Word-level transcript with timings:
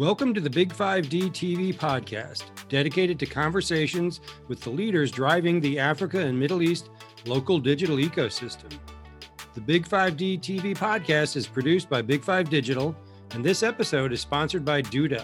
Welcome 0.00 0.32
to 0.32 0.40
the 0.40 0.48
Big 0.48 0.72
5D 0.72 1.28
TV 1.28 1.74
podcast, 1.74 2.44
dedicated 2.70 3.18
to 3.18 3.26
conversations 3.26 4.22
with 4.48 4.62
the 4.62 4.70
leaders 4.70 5.10
driving 5.10 5.60
the 5.60 5.78
Africa 5.78 6.20
and 6.20 6.40
Middle 6.40 6.62
East 6.62 6.88
local 7.26 7.58
digital 7.58 7.98
ecosystem. 7.98 8.72
The 9.52 9.60
Big 9.60 9.86
5D 9.86 10.40
TV 10.40 10.74
podcast 10.74 11.36
is 11.36 11.46
produced 11.46 11.90
by 11.90 12.00
Big 12.00 12.24
5 12.24 12.48
Digital, 12.48 12.96
and 13.32 13.44
this 13.44 13.62
episode 13.62 14.10
is 14.10 14.22
sponsored 14.22 14.64
by 14.64 14.80
Duda, 14.80 15.22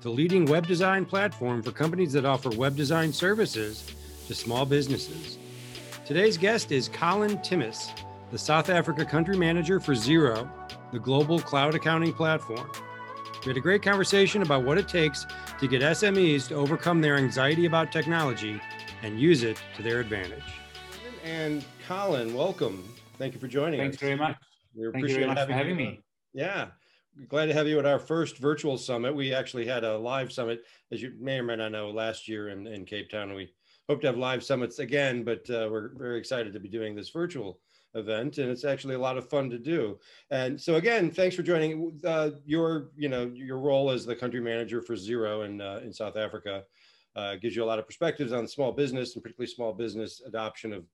the 0.00 0.10
leading 0.10 0.44
web 0.46 0.66
design 0.66 1.04
platform 1.04 1.62
for 1.62 1.70
companies 1.70 2.12
that 2.14 2.24
offer 2.24 2.50
web 2.50 2.74
design 2.74 3.12
services 3.12 3.94
to 4.26 4.34
small 4.34 4.66
businesses. 4.66 5.38
Today's 6.04 6.36
guest 6.36 6.72
is 6.72 6.88
Colin 6.88 7.38
Timmis, 7.38 7.96
the 8.32 8.38
South 8.38 8.70
Africa 8.70 9.04
country 9.04 9.36
manager 9.36 9.78
for 9.78 9.92
Xero, 9.92 10.50
the 10.90 10.98
global 10.98 11.38
cloud 11.38 11.76
accounting 11.76 12.12
platform. 12.12 12.68
We 13.46 13.50
had 13.50 13.58
a 13.58 13.60
great 13.60 13.80
conversation 13.80 14.42
about 14.42 14.64
what 14.64 14.76
it 14.76 14.88
takes 14.88 15.24
to 15.60 15.68
get 15.68 15.80
SMEs 15.80 16.48
to 16.48 16.56
overcome 16.56 17.00
their 17.00 17.14
anxiety 17.14 17.66
about 17.66 17.92
technology 17.92 18.60
and 19.04 19.20
use 19.20 19.44
it 19.44 19.56
to 19.76 19.84
their 19.84 20.00
advantage. 20.00 20.42
And 21.22 21.64
Colin, 21.86 22.34
welcome. 22.34 22.92
Thank 23.18 23.34
you 23.34 23.38
for 23.38 23.46
joining 23.46 23.78
Thanks 23.78 23.98
us. 23.98 24.00
very 24.00 24.16
much. 24.16 24.34
We 24.74 24.90
Thank 24.90 25.06
you 25.06 25.14
very 25.14 25.26
much 25.28 25.46
for 25.46 25.52
having 25.52 25.76
me. 25.76 26.00
Yeah. 26.34 26.70
Glad 27.28 27.46
to 27.46 27.54
have 27.54 27.68
you 27.68 27.78
at 27.78 27.86
our 27.86 28.00
first 28.00 28.38
virtual 28.38 28.76
summit. 28.76 29.14
We 29.14 29.32
actually 29.32 29.64
had 29.64 29.84
a 29.84 29.96
live 29.96 30.32
summit, 30.32 30.64
as 30.90 31.00
you 31.00 31.12
may 31.16 31.38
or 31.38 31.44
may 31.44 31.54
not 31.54 31.70
know, 31.70 31.90
last 31.90 32.26
year 32.26 32.48
in, 32.48 32.66
in 32.66 32.84
Cape 32.84 33.08
Town. 33.08 33.32
We 33.32 33.52
hope 33.88 34.00
to 34.00 34.08
have 34.08 34.16
live 34.16 34.42
summits 34.42 34.80
again, 34.80 35.22
but 35.22 35.48
uh, 35.50 35.68
we're 35.70 35.90
very 35.94 36.18
excited 36.18 36.52
to 36.52 36.58
be 36.58 36.68
doing 36.68 36.96
this 36.96 37.10
virtual 37.10 37.60
event 37.96 38.38
and 38.38 38.50
it's 38.50 38.64
actually 38.64 38.94
a 38.94 38.98
lot 38.98 39.16
of 39.16 39.28
fun 39.28 39.50
to 39.50 39.58
do. 39.58 39.98
And 40.30 40.60
so 40.60 40.76
again 40.76 41.10
thanks 41.10 41.34
for 41.34 41.42
joining 41.42 41.98
uh, 42.04 42.30
your 42.44 42.90
you 42.96 43.08
know 43.08 43.30
your 43.34 43.58
role 43.58 43.90
as 43.90 44.06
the 44.06 44.14
country 44.14 44.40
manager 44.40 44.80
for 44.80 44.94
Xero 44.94 45.44
in 45.46 45.60
uh, 45.60 45.80
in 45.82 45.92
south 45.92 46.16
africa. 46.16 46.64
Uh, 47.14 47.34
gives 47.36 47.56
you 47.56 47.64
a 47.64 47.70
lot 47.72 47.78
of 47.78 47.86
perspectives 47.86 48.30
on 48.30 48.46
small 48.46 48.70
business 48.70 49.14
and 49.14 49.22
particularly 49.22 49.50
small 49.50 49.72
business 49.72 50.20
adoption 50.26 50.72
of 50.72 50.84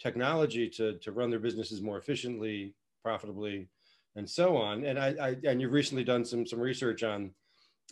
technology 0.00 0.68
to 0.68 0.98
to 0.98 1.12
run 1.12 1.30
their 1.30 1.38
businesses 1.38 1.80
more 1.80 1.98
efficiently 1.98 2.74
profitably 3.02 3.68
and 4.16 4.28
so 4.28 4.56
on. 4.56 4.84
And 4.84 4.98
i, 4.98 5.14
I 5.20 5.36
and 5.44 5.60
you've 5.60 5.72
recently 5.72 6.04
done 6.04 6.24
some 6.24 6.46
some 6.46 6.60
research 6.60 7.02
on 7.02 7.30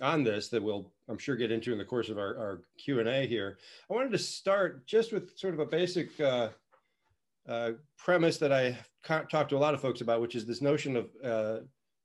on 0.01 0.23
this 0.23 0.49
that 0.49 0.63
we'll 0.63 0.93
i'm 1.09 1.19
sure 1.19 1.35
get 1.35 1.51
into 1.51 1.73
in 1.73 1.79
the 1.79 1.85
course 1.85 2.09
of 2.09 2.19
our, 2.19 2.37
our 2.37 2.63
q&a 2.79 3.27
here. 3.27 3.59
I 3.91 3.95
wanted 3.95 4.13
to 4.13 4.19
start 4.19 4.87
just 4.87 5.13
with 5.13 5.37
sort 5.39 5.55
of 5.55 5.61
a 5.61 5.67
basic 5.67 6.21
uh, 7.49 7.73
premise 7.97 8.39
that 8.39 8.53
I 8.53 8.77
talked 9.05 9.51
to 9.51 9.57
a 9.57 9.59
lot 9.59 9.75
of 9.75 9.81
folks 9.81 10.01
about, 10.01 10.21
which 10.21 10.35
is 10.35 10.47
this 10.47 10.61
notion 10.61 10.97
of 10.97 11.07
uh, 11.25 11.59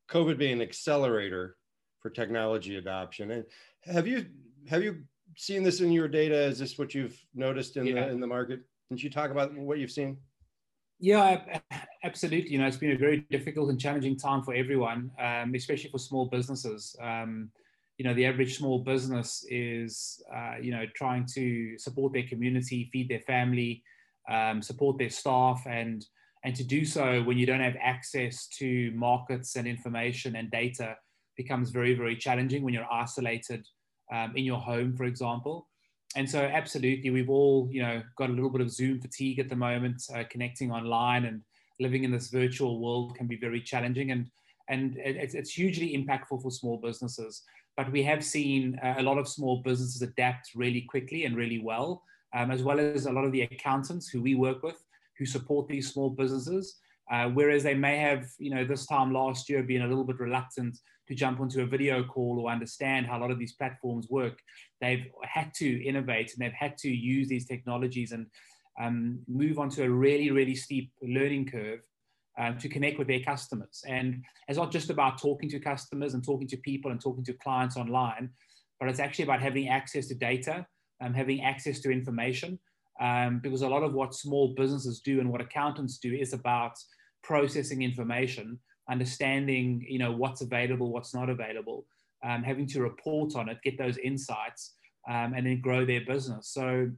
COVID 0.09 0.37
being 0.37 0.53
an 0.53 0.61
accelerator 0.61 1.57
for 1.99 2.09
technology 2.09 2.77
adoption. 2.77 3.31
And 3.31 3.45
have 3.85 4.07
you 4.07 4.25
have 4.69 4.83
you 4.83 5.03
seen 5.35 5.63
this 5.63 5.81
in 5.81 5.91
your 5.91 6.07
data? 6.07 6.35
Is 6.35 6.59
this 6.59 6.77
what 6.77 6.93
you've 6.93 7.19
noticed 7.33 7.77
in 7.77 7.87
yeah. 7.87 8.05
the 8.05 8.11
in 8.11 8.19
the 8.19 8.27
market? 8.27 8.61
Can 8.87 8.97
you 8.97 9.09
talk 9.09 9.31
about 9.31 9.53
what 9.55 9.79
you've 9.79 9.91
seen? 9.91 10.17
Yeah, 10.99 11.59
absolutely. 12.03 12.49
You 12.49 12.59
know, 12.59 12.67
it's 12.67 12.77
been 12.77 12.91
a 12.91 12.97
very 12.97 13.25
difficult 13.29 13.69
and 13.69 13.79
challenging 13.79 14.17
time 14.17 14.43
for 14.43 14.53
everyone, 14.53 15.11
um, 15.19 15.53
especially 15.55 15.89
for 15.89 15.97
small 15.97 16.27
businesses. 16.27 16.95
Um, 17.01 17.49
you 17.97 18.05
know, 18.05 18.13
the 18.13 18.25
average 18.25 18.57
small 18.57 18.79
business 18.79 19.45
is, 19.49 20.23
uh, 20.33 20.55
you 20.61 20.71
know, 20.71 20.85
trying 20.95 21.25
to 21.33 21.77
support 21.77 22.13
their 22.13 22.23
community, 22.23 22.89
feed 22.91 23.09
their 23.09 23.19
family, 23.19 23.83
um, 24.29 24.61
support 24.61 24.97
their 24.97 25.09
staff, 25.09 25.63
and 25.67 26.05
and 26.43 26.55
to 26.55 26.63
do 26.63 26.83
so 26.85 27.23
when 27.23 27.37
you 27.37 27.45
don't 27.45 27.61
have 27.61 27.77
access 27.81 28.47
to 28.47 28.91
markets 28.91 29.55
and 29.55 29.67
information 29.67 30.35
and 30.35 30.51
data 30.51 30.95
becomes 31.37 31.71
very 31.71 31.93
very 31.93 32.15
challenging 32.15 32.63
when 32.63 32.73
you're 32.73 32.91
isolated 32.91 33.65
um, 34.11 34.33
in 34.35 34.43
your 34.43 34.59
home, 34.59 34.95
for 34.95 35.05
example. 35.05 35.67
And 36.15 36.29
so, 36.29 36.41
absolutely, 36.41 37.09
we've 37.09 37.29
all 37.29 37.67
you 37.71 37.81
know 37.81 38.03
got 38.17 38.29
a 38.29 38.33
little 38.33 38.49
bit 38.49 38.61
of 38.61 38.71
Zoom 38.71 39.01
fatigue 39.01 39.39
at 39.39 39.49
the 39.49 39.55
moment. 39.55 40.03
Uh, 40.13 40.23
connecting 40.29 40.71
online 40.71 41.25
and 41.25 41.41
living 41.79 42.03
in 42.03 42.11
this 42.11 42.29
virtual 42.29 42.79
world 42.79 43.15
can 43.15 43.27
be 43.27 43.37
very 43.37 43.61
challenging, 43.61 44.11
and 44.11 44.29
and 44.69 44.95
it's, 44.97 45.33
it's 45.33 45.51
hugely 45.51 45.97
impactful 45.97 46.41
for 46.41 46.51
small 46.51 46.77
businesses. 46.77 47.43
But 47.75 47.91
we 47.91 48.03
have 48.03 48.23
seen 48.23 48.79
uh, 48.83 48.95
a 48.99 49.03
lot 49.03 49.17
of 49.17 49.27
small 49.27 49.61
businesses 49.63 50.01
adapt 50.03 50.49
really 50.55 50.81
quickly 50.81 51.25
and 51.25 51.35
really 51.35 51.59
well 51.59 52.03
um, 52.33 52.51
as 52.51 52.63
well 52.63 52.79
as 52.79 53.05
a 53.05 53.11
lot 53.11 53.25
of 53.25 53.31
the 53.31 53.41
accountants 53.41 54.07
who 54.07 54.21
we 54.21 54.35
work 54.35 54.63
with 54.63 54.83
who 55.17 55.25
support 55.25 55.67
these 55.67 55.91
small 55.91 56.09
businesses. 56.09 56.79
Uh, 57.11 57.29
whereas 57.29 57.63
they 57.63 57.73
may 57.73 57.97
have, 57.97 58.25
you 58.39 58.49
know, 58.49 58.63
this 58.63 58.85
time 58.85 59.11
last 59.11 59.49
year 59.49 59.61
been 59.61 59.81
a 59.81 59.87
little 59.87 60.05
bit 60.05 60.19
reluctant 60.19 60.77
to 61.07 61.13
jump 61.13 61.41
onto 61.41 61.61
a 61.61 61.65
video 61.65 62.03
call 62.03 62.39
or 62.39 62.49
understand 62.49 63.05
how 63.05 63.17
a 63.17 63.21
lot 63.21 63.29
of 63.29 63.37
these 63.37 63.53
platforms 63.53 64.07
work. 64.09 64.39
They've 64.79 65.05
had 65.23 65.53
to 65.55 65.83
innovate 65.83 66.31
and 66.33 66.39
they've 66.39 66.53
had 66.53 66.77
to 66.77 66.89
use 66.89 67.27
these 67.27 67.45
technologies 67.45 68.13
and 68.13 68.27
um, 68.81 69.19
move 69.27 69.59
onto 69.59 69.83
a 69.83 69.89
really, 69.89 70.31
really 70.31 70.55
steep 70.55 70.91
learning 71.01 71.47
curve 71.47 71.81
um, 72.39 72.57
to 72.57 72.69
connect 72.69 72.97
with 72.97 73.07
their 73.07 73.19
customers. 73.19 73.83
And 73.85 74.23
it's 74.47 74.57
not 74.57 74.71
just 74.71 74.89
about 74.89 75.21
talking 75.21 75.49
to 75.49 75.59
customers 75.59 76.13
and 76.13 76.23
talking 76.23 76.47
to 76.47 76.57
people 76.57 76.91
and 76.91 77.01
talking 77.01 77.25
to 77.25 77.33
clients 77.33 77.75
online, 77.75 78.29
but 78.79 78.87
it's 78.87 78.99
actually 78.99 79.25
about 79.25 79.41
having 79.41 79.67
access 79.67 80.07
to 80.07 80.15
data 80.15 80.65
um, 81.03 81.13
having 81.13 81.41
access 81.41 81.79
to 81.81 81.91
information. 81.91 82.59
Um, 83.01 83.39
because 83.39 83.63
a 83.63 83.67
lot 83.67 83.83
of 83.83 83.93
what 83.93 84.13
small 84.13 84.53
businesses 84.55 84.99
do 84.99 85.19
and 85.19 85.29
what 85.31 85.41
accountants 85.41 85.97
do 85.97 86.13
is 86.13 86.31
about 86.31 86.77
processing 87.23 87.81
information, 87.81 88.59
understanding 88.89 89.83
you 89.89 89.97
know 89.97 90.11
what's 90.11 90.41
available, 90.41 90.91
what's 90.91 91.13
not 91.13 91.29
available, 91.29 91.85
um, 92.23 92.43
having 92.43 92.67
to 92.67 92.81
report 92.81 93.35
on 93.35 93.49
it, 93.49 93.57
get 93.63 93.79
those 93.79 93.97
insights, 93.97 94.75
um, 95.09 95.33
and 95.33 95.47
then 95.47 95.59
grow 95.59 95.85
their 95.85 96.05
business. 96.05 96.49
So 96.49 96.91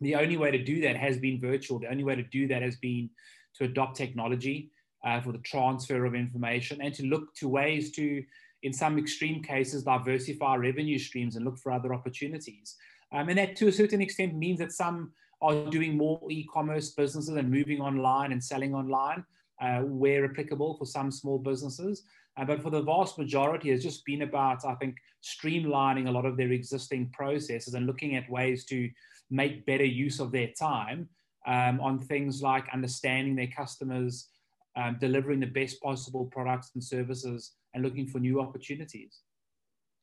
the 0.00 0.14
only 0.14 0.36
way 0.36 0.50
to 0.50 0.62
do 0.62 0.80
that 0.82 0.96
has 0.96 1.18
been 1.18 1.40
virtual. 1.40 1.78
The 1.78 1.90
only 1.90 2.04
way 2.04 2.14
to 2.14 2.22
do 2.22 2.46
that 2.48 2.62
has 2.62 2.76
been 2.76 3.10
to 3.56 3.64
adopt 3.64 3.96
technology 3.96 4.70
uh, 5.04 5.20
for 5.20 5.32
the 5.32 5.38
transfer 5.38 6.04
of 6.04 6.14
information 6.14 6.80
and 6.80 6.94
to 6.94 7.04
look 7.04 7.34
to 7.36 7.48
ways 7.48 7.92
to, 7.92 8.22
in 8.62 8.72
some 8.72 8.98
extreme 8.98 9.42
cases, 9.42 9.82
diversify 9.82 10.56
revenue 10.56 10.98
streams 10.98 11.36
and 11.36 11.44
look 11.44 11.58
for 11.58 11.72
other 11.72 11.94
opportunities. 11.94 12.76
Um, 13.14 13.28
and 13.28 13.38
that 13.38 13.56
to 13.56 13.68
a 13.68 13.72
certain 13.72 14.00
extent 14.02 14.34
means 14.34 14.58
that 14.58 14.72
some 14.72 15.12
are 15.40 15.66
doing 15.70 15.96
more 15.96 16.20
e-commerce 16.30 16.90
businesses 16.90 17.36
and 17.36 17.50
moving 17.50 17.80
online 17.80 18.32
and 18.32 18.42
selling 18.42 18.74
online 18.74 19.24
uh, 19.60 19.80
where 19.80 20.24
applicable 20.24 20.76
for 20.76 20.86
some 20.86 21.10
small 21.10 21.38
businesses. 21.38 22.02
Uh, 22.36 22.44
but 22.44 22.60
for 22.60 22.70
the 22.70 22.82
vast 22.82 23.18
majority, 23.18 23.70
it's 23.70 23.84
just 23.84 24.04
been 24.04 24.22
about, 24.22 24.64
I 24.64 24.74
think, 24.74 24.96
streamlining 25.22 26.08
a 26.08 26.10
lot 26.10 26.26
of 26.26 26.36
their 26.36 26.50
existing 26.50 27.10
processes 27.10 27.74
and 27.74 27.86
looking 27.86 28.16
at 28.16 28.28
ways 28.28 28.64
to 28.66 28.90
make 29.30 29.66
better 29.66 29.84
use 29.84 30.18
of 30.18 30.32
their 30.32 30.48
time 30.58 31.08
um, 31.46 31.80
on 31.80 32.00
things 32.00 32.42
like 32.42 32.64
understanding 32.72 33.36
their 33.36 33.48
customers, 33.48 34.28
um, 34.76 34.96
delivering 34.98 35.40
the 35.40 35.46
best 35.46 35.80
possible 35.80 36.26
products 36.26 36.72
and 36.74 36.82
services, 36.82 37.52
and 37.74 37.84
looking 37.84 38.06
for 38.06 38.18
new 38.18 38.40
opportunities. 38.40 39.20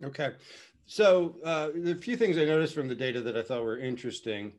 Okay. 0.03 0.31
So 0.85 1.35
uh, 1.45 1.69
a 1.85 1.95
few 1.95 2.17
things 2.17 2.37
I 2.37 2.45
noticed 2.45 2.73
from 2.73 2.87
the 2.87 2.95
data 2.95 3.21
that 3.21 3.37
I 3.37 3.41
thought 3.41 3.63
were 3.63 3.79
interesting, 3.79 4.51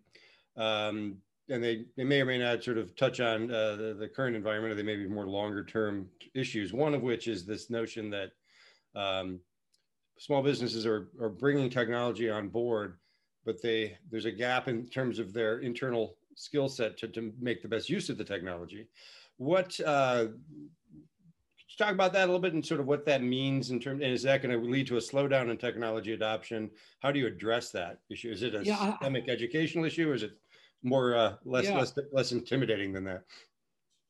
um, 0.56 1.18
and 1.48 1.62
they, 1.62 1.84
they 1.96 2.04
may 2.04 2.20
or 2.20 2.24
may 2.24 2.38
not 2.38 2.62
sort 2.62 2.78
of 2.78 2.96
touch 2.96 3.20
on 3.20 3.50
uh, 3.50 3.76
the, 3.76 3.96
the, 3.98 4.08
current 4.08 4.36
environment, 4.36 4.72
or 4.72 4.74
they 4.76 4.82
may 4.82 4.96
be 4.96 5.08
more 5.08 5.26
longer 5.26 5.64
term 5.64 6.08
issues. 6.34 6.72
One 6.72 6.94
of 6.94 7.02
which 7.02 7.28
is 7.28 7.44
this 7.44 7.68
notion 7.68 8.10
that 8.10 8.30
um, 8.94 9.40
small 10.18 10.42
businesses 10.42 10.86
are, 10.86 11.08
are 11.20 11.28
bringing 11.28 11.68
technology 11.68 12.30
on 12.30 12.48
board, 12.48 12.98
but 13.44 13.60
they 13.60 13.98
there's 14.10 14.24
a 14.24 14.32
gap 14.32 14.68
in 14.68 14.86
terms 14.86 15.18
of 15.18 15.32
their 15.32 15.58
internal 15.58 16.16
skill 16.36 16.68
set 16.68 16.96
to, 16.98 17.08
to 17.08 17.32
make 17.40 17.60
the 17.60 17.68
best 17.68 17.90
use 17.90 18.08
of 18.08 18.16
the 18.16 18.24
technology. 18.24 18.86
What 19.36 19.78
uh, 19.84 20.26
talk 21.78 21.92
about 21.92 22.12
that 22.12 22.24
a 22.24 22.26
little 22.26 22.40
bit 22.40 22.54
and 22.54 22.64
sort 22.64 22.80
of 22.80 22.86
what 22.86 23.06
that 23.06 23.22
means 23.22 23.70
in 23.70 23.80
terms, 23.80 24.02
and 24.02 24.12
is 24.12 24.22
that 24.22 24.42
going 24.42 24.58
to 24.58 24.66
lead 24.66 24.86
to 24.88 24.96
a 24.96 25.00
slowdown 25.00 25.50
in 25.50 25.56
technology 25.56 26.12
adoption? 26.12 26.70
How 27.00 27.12
do 27.12 27.18
you 27.18 27.26
address 27.26 27.70
that 27.70 27.98
issue? 28.10 28.30
Is 28.30 28.42
it 28.42 28.54
a 28.54 28.64
yeah, 28.64 28.92
systemic 28.92 29.24
I, 29.28 29.32
educational 29.32 29.84
issue 29.84 30.10
or 30.10 30.14
is 30.14 30.22
it 30.22 30.32
more, 30.82 31.14
uh, 31.14 31.34
less, 31.44 31.64
yeah. 31.64 31.78
less, 31.78 31.96
less 32.12 32.32
intimidating 32.32 32.92
than 32.92 33.04
that? 33.04 33.22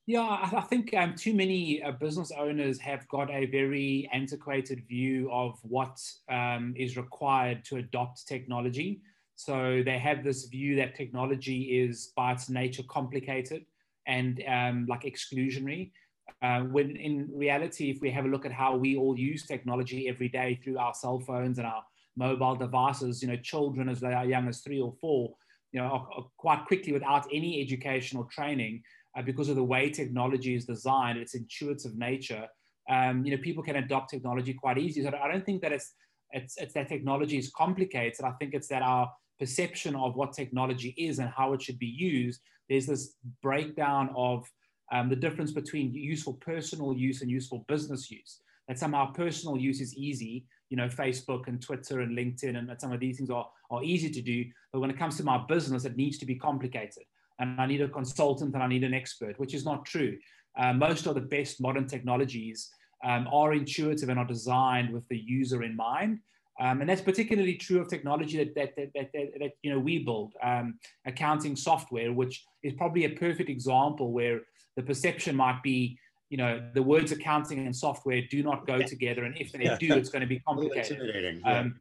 Yeah, 0.07 0.23
I 0.53 0.63
think 0.63 0.93
um, 0.95 1.15
too 1.15 1.33
many 1.33 1.81
uh, 1.83 1.93
business 1.93 2.33
owners 2.37 2.81
have 2.81 3.07
got 3.09 3.31
a 3.31 3.47
very 3.47 4.11
antiquated 4.13 4.83
view 4.89 5.31
of 5.31 5.61
what 5.63 6.01
um, 6.29 6.75
is 6.77 6.97
required 6.97 7.65
to 7.67 7.77
adopt 7.77 8.27
technology. 8.27 9.01
So 9.37 9.83
they 9.85 9.99
have 9.99 10.25
this 10.25 10.47
view 10.47 10.77
that 10.77 10.97
technology 10.97 11.81
is 11.81 12.13
by 12.17 12.33
its 12.33 12.49
nature 12.49 12.83
complicated 12.89 13.65
and 14.07 14.43
um, 14.49 14.87
like 14.89 15.03
exclusionary. 15.03 15.93
Uh, 16.41 16.61
when 16.61 16.97
in 16.97 17.29
reality, 17.33 17.91
if 17.91 18.01
we 18.01 18.11
have 18.11 18.25
a 18.25 18.29
look 18.29 18.45
at 18.45 18.53
how 18.53 18.77
we 18.77 18.97
all 18.97 19.17
use 19.19 19.47
technology 19.47 20.09
every 20.09 20.29
day 20.29 20.59
through 20.63 20.79
our 20.79 20.95
cell 20.95 21.21
phones 21.21 21.59
and 21.59 21.67
our 21.67 21.83
mobile 22.17 22.57
devices, 22.57 23.23
you 23.23 23.29
know, 23.29 23.37
children 23.37 23.89
as 23.89 24.01
they 24.01 24.13
are 24.13 24.25
young 24.25 24.49
as 24.49 24.61
three 24.61 24.81
or 24.81 24.93
four, 25.01 25.35
you 25.73 25.81
know, 25.81 25.87
are, 25.87 26.09
are 26.17 26.27
quite 26.37 26.65
quickly 26.67 26.93
without 26.93 27.27
any 27.33 27.61
educational 27.61 28.25
training, 28.25 28.83
uh, 29.17 29.23
because 29.23 29.49
of 29.49 29.57
the 29.57 29.63
way 29.63 29.91
technology 29.91 30.55
is 30.55 30.65
designed, 30.65 31.19
its 31.19 31.35
intuitive 31.35 31.97
nature, 31.97 32.47
um, 32.91 33.25
you 33.25 33.35
know, 33.35 33.43
people 33.43 33.63
can 33.63 33.77
adopt 33.77 34.11
technology 34.11 34.53
quite 34.53 34.79
easily. 34.79 35.05
So 35.05 35.17
I 35.17 35.31
don't 35.31 35.47
think 35.47 35.63
that 35.63 35.73
it's 35.73 35.93
it's, 36.33 36.57
it's 36.57 36.75
that 36.75 36.89
technology 36.89 37.37
is 37.37 37.51
complicated. 37.51 38.25
I 38.25 38.33
think 38.33 38.55
it's 38.55 38.69
that 38.69 38.83
our 38.83 39.13
perception 39.39 39.95
of 39.95 40.17
what 40.17 40.33
technology 40.33 40.95
is 40.97 41.19
and 41.19 41.29
how 41.29 41.53
it 41.53 41.61
should 41.61 41.79
be 41.79 41.87
used, 41.87 42.41
there's 42.69 42.87
this 42.87 43.17
breakdown 43.43 44.11
of 44.17 44.49
um, 44.93 45.09
the 45.09 45.17
difference 45.17 45.51
between 45.51 45.93
useful 45.93 46.35
personal 46.35 46.95
use 46.95 47.23
and 47.23 47.31
useful 47.31 47.65
business 47.67 48.11
use. 48.11 48.41
That 48.69 48.79
somehow 48.79 49.13
personal 49.13 49.57
use 49.57 49.81
is 49.81 49.97
easy, 49.97 50.47
you 50.69 50.77
know, 50.77 50.87
Facebook 50.87 51.49
and 51.49 51.61
Twitter 51.61 52.01
and 52.01 52.17
LinkedIn 52.17 52.57
and 52.57 52.71
some 52.81 52.93
of 52.93 53.01
these 53.01 53.17
things 53.17 53.31
are, 53.31 53.49
are 53.71 53.83
easy 53.83 54.09
to 54.11 54.23
do. 54.23 54.45
But 54.73 54.81
when 54.81 54.91
it 54.91 54.99
comes 54.99 55.17
to 55.17 55.25
my 55.25 55.39
business, 55.49 55.85
it 55.85 55.97
needs 55.97 56.19
to 56.19 56.27
be 56.27 56.37
complicated. 56.37 57.05
And 57.41 57.61
I 57.61 57.67
need 57.67 57.81
a 57.81 57.89
consultant 57.89 58.55
and 58.55 58.63
I 58.63 58.69
need 58.69 58.85
an 58.85 58.95
expert, 58.95 59.39
which 59.41 59.55
is 59.55 59.65
not 59.65 59.85
true. 59.85 60.17
Uh, 60.57 60.73
most 60.73 61.07
of 61.07 61.15
the 61.15 61.21
best 61.21 61.61
modern 61.61 61.87
technologies 61.87 62.71
um, 63.05 63.27
are 63.33 63.53
intuitive 63.53 64.09
and 64.11 64.19
are 64.19 64.27
designed 64.27 64.93
with 64.93 65.09
the 65.09 65.19
user 65.19 65.65
in 65.65 65.75
mind. 65.75 66.21
Um, 66.63 66.81
and 66.81 66.89
that's 66.89 67.01
particularly 67.01 67.55
true 67.55 67.81
of 67.81 67.89
technology 67.89 68.39
that, 68.39 68.55
that, 68.55 68.77
that, 68.77 68.91
that, 68.95 69.11
that, 69.13 69.29
that 69.41 69.51
you 69.63 69.73
know, 69.73 69.81
we 69.81 69.99
build, 69.99 70.35
um, 70.45 70.79
accounting 71.07 71.57
software, 71.57 72.13
which 72.13 72.45
is 72.63 72.73
probably 72.75 73.05
a 73.05 73.11
perfect 73.11 73.51
example 73.51 74.13
where 74.13 74.43
the 74.77 74.83
perception 74.83 75.35
might 75.35 75.61
be, 75.65 75.99
you 76.31 76.37
know, 76.37 76.63
the 76.73 76.83
words 76.83 77.11
accounting 77.11 77.67
and 77.67 77.75
software 77.75 78.23
do 78.31 78.45
not 78.45 78.65
go 78.65 78.81
together. 78.81 79.25
And 79.25 79.37
if 79.39 79.51
they 79.51 79.65
yeah. 79.65 79.77
do, 79.77 79.95
it's 79.95 80.09
going 80.09 80.21
to 80.21 80.29
be 80.29 80.39
complicated. 80.47 81.41
Yeah. 81.45 81.59
Um, 81.59 81.81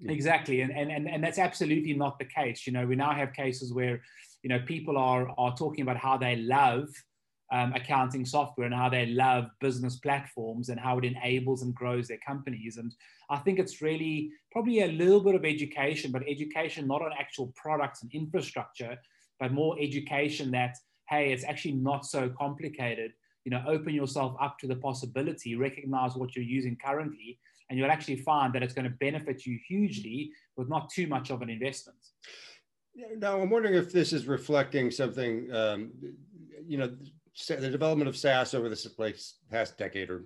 exactly. 0.00 0.62
And, 0.62 0.72
and, 0.72 0.90
and, 0.90 1.06
and 1.06 1.22
that's 1.22 1.38
absolutely 1.38 1.92
not 1.92 2.18
the 2.18 2.24
case. 2.24 2.66
You 2.66 2.72
know, 2.72 2.86
we 2.86 2.96
now 2.96 3.12
have 3.12 3.34
cases 3.34 3.74
where, 3.74 4.00
you 4.42 4.48
know, 4.48 4.60
people 4.60 4.96
are, 4.96 5.28
are 5.36 5.54
talking 5.54 5.82
about 5.82 5.98
how 5.98 6.16
they 6.16 6.36
love 6.36 6.88
um, 7.52 7.72
accounting 7.74 8.24
software 8.24 8.66
and 8.66 8.74
how 8.74 8.88
they 8.88 9.06
love 9.06 9.46
business 9.60 9.96
platforms 9.96 10.68
and 10.68 10.80
how 10.80 10.98
it 10.98 11.04
enables 11.04 11.62
and 11.62 11.74
grows 11.74 12.08
their 12.08 12.18
companies. 12.26 12.78
And 12.78 12.94
I 13.30 13.38
think 13.38 13.58
it's 13.58 13.82
really 13.82 14.30
probably 14.50 14.80
a 14.80 14.88
little 14.88 15.20
bit 15.20 15.34
of 15.34 15.44
education, 15.44 16.10
but 16.10 16.22
education 16.28 16.86
not 16.86 17.02
on 17.02 17.12
actual 17.18 17.52
products 17.54 18.02
and 18.02 18.12
infrastructure, 18.12 18.96
but 19.38 19.52
more 19.52 19.76
education 19.80 20.50
that, 20.52 20.76
hey, 21.08 21.32
it's 21.32 21.44
actually 21.44 21.74
not 21.74 22.06
so 22.06 22.30
complicated. 22.30 23.12
You 23.44 23.50
know, 23.50 23.62
open 23.66 23.92
yourself 23.92 24.36
up 24.40 24.58
to 24.60 24.66
the 24.66 24.76
possibility, 24.76 25.54
recognize 25.54 26.16
what 26.16 26.34
you're 26.34 26.44
using 26.44 26.78
currently, 26.82 27.38
and 27.68 27.78
you'll 27.78 27.90
actually 27.90 28.16
find 28.16 28.54
that 28.54 28.62
it's 28.62 28.74
going 28.74 28.88
to 28.88 28.96
benefit 29.00 29.44
you 29.44 29.58
hugely 29.68 30.30
with 30.56 30.68
not 30.68 30.90
too 30.90 31.06
much 31.06 31.30
of 31.30 31.42
an 31.42 31.50
investment. 31.50 31.98
Now, 33.18 33.40
I'm 33.40 33.50
wondering 33.50 33.74
if 33.74 33.92
this 33.92 34.12
is 34.12 34.26
reflecting 34.26 34.90
something, 34.90 35.52
um, 35.52 35.90
you 36.66 36.78
know, 36.78 36.94
the 37.48 37.70
development 37.70 38.08
of 38.08 38.16
SaaS 38.16 38.54
over 38.54 38.68
this 38.68 38.86
like 38.98 39.18
past 39.50 39.76
decade 39.76 40.10
or 40.10 40.24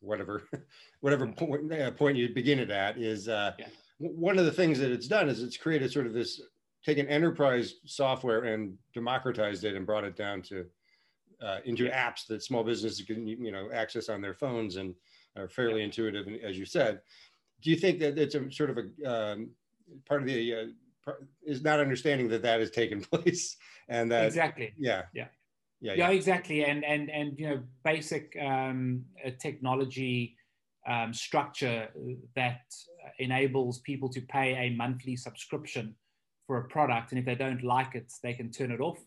whatever, 0.00 0.42
whatever 1.00 1.26
point, 1.26 1.72
uh, 1.72 1.90
point 1.92 2.16
you 2.16 2.28
begin 2.34 2.58
it 2.58 2.70
at 2.70 2.98
is 2.98 3.28
uh, 3.28 3.52
yeah. 3.58 3.66
one 3.98 4.38
of 4.38 4.44
the 4.44 4.52
things 4.52 4.78
that 4.78 4.90
it's 4.90 5.06
done 5.06 5.28
is 5.28 5.42
it's 5.42 5.56
created 5.56 5.92
sort 5.92 6.06
of 6.06 6.12
this 6.12 6.40
taken 6.84 7.06
enterprise 7.06 7.74
software 7.86 8.44
and 8.44 8.76
democratized 8.92 9.64
it 9.64 9.76
and 9.76 9.86
brought 9.86 10.04
it 10.04 10.16
down 10.16 10.42
to 10.42 10.64
uh, 11.40 11.58
into 11.64 11.88
apps 11.88 12.26
that 12.26 12.42
small 12.42 12.64
businesses 12.64 13.04
can 13.06 13.26
you 13.26 13.52
know 13.52 13.68
access 13.72 14.08
on 14.08 14.20
their 14.20 14.34
phones 14.34 14.76
and 14.76 14.94
are 15.36 15.48
fairly 15.48 15.78
yeah. 15.78 15.86
intuitive 15.86 16.26
as 16.44 16.58
you 16.58 16.64
said 16.64 17.00
do 17.62 17.70
you 17.70 17.76
think 17.76 17.98
that 17.98 18.18
it's 18.18 18.34
a 18.34 18.50
sort 18.50 18.70
of 18.70 18.78
a 18.78 19.10
um, 19.10 19.50
part 20.06 20.20
of 20.22 20.26
the 20.26 20.54
uh, 20.54 20.64
part, 21.04 21.26
is 21.44 21.62
not 21.62 21.80
understanding 21.80 22.28
that 22.28 22.42
that 22.42 22.60
has 22.60 22.70
taken 22.70 23.00
place 23.12 23.56
and 23.88 24.10
that 24.10 24.26
exactly. 24.26 24.72
Yeah. 24.78 25.02
Yeah 25.12 25.26
yeah, 25.82 25.94
yeah, 25.94 26.10
exactly. 26.10 26.64
And 26.64 26.84
and 26.84 27.10
and 27.10 27.38
you 27.38 27.48
know, 27.48 27.62
basic 27.84 28.36
um, 28.40 29.04
uh, 29.26 29.30
technology 29.40 30.36
um, 30.86 31.12
structure 31.12 31.88
that 32.36 32.60
enables 33.18 33.80
people 33.80 34.08
to 34.10 34.20
pay 34.22 34.54
a 34.54 34.70
monthly 34.76 35.16
subscription 35.16 35.94
for 36.46 36.58
a 36.58 36.64
product, 36.68 37.10
and 37.10 37.18
if 37.18 37.24
they 37.24 37.34
don't 37.34 37.64
like 37.64 37.96
it, 37.96 38.12
they 38.22 38.32
can 38.32 38.50
turn 38.50 38.70
it 38.70 38.80
off. 38.80 38.98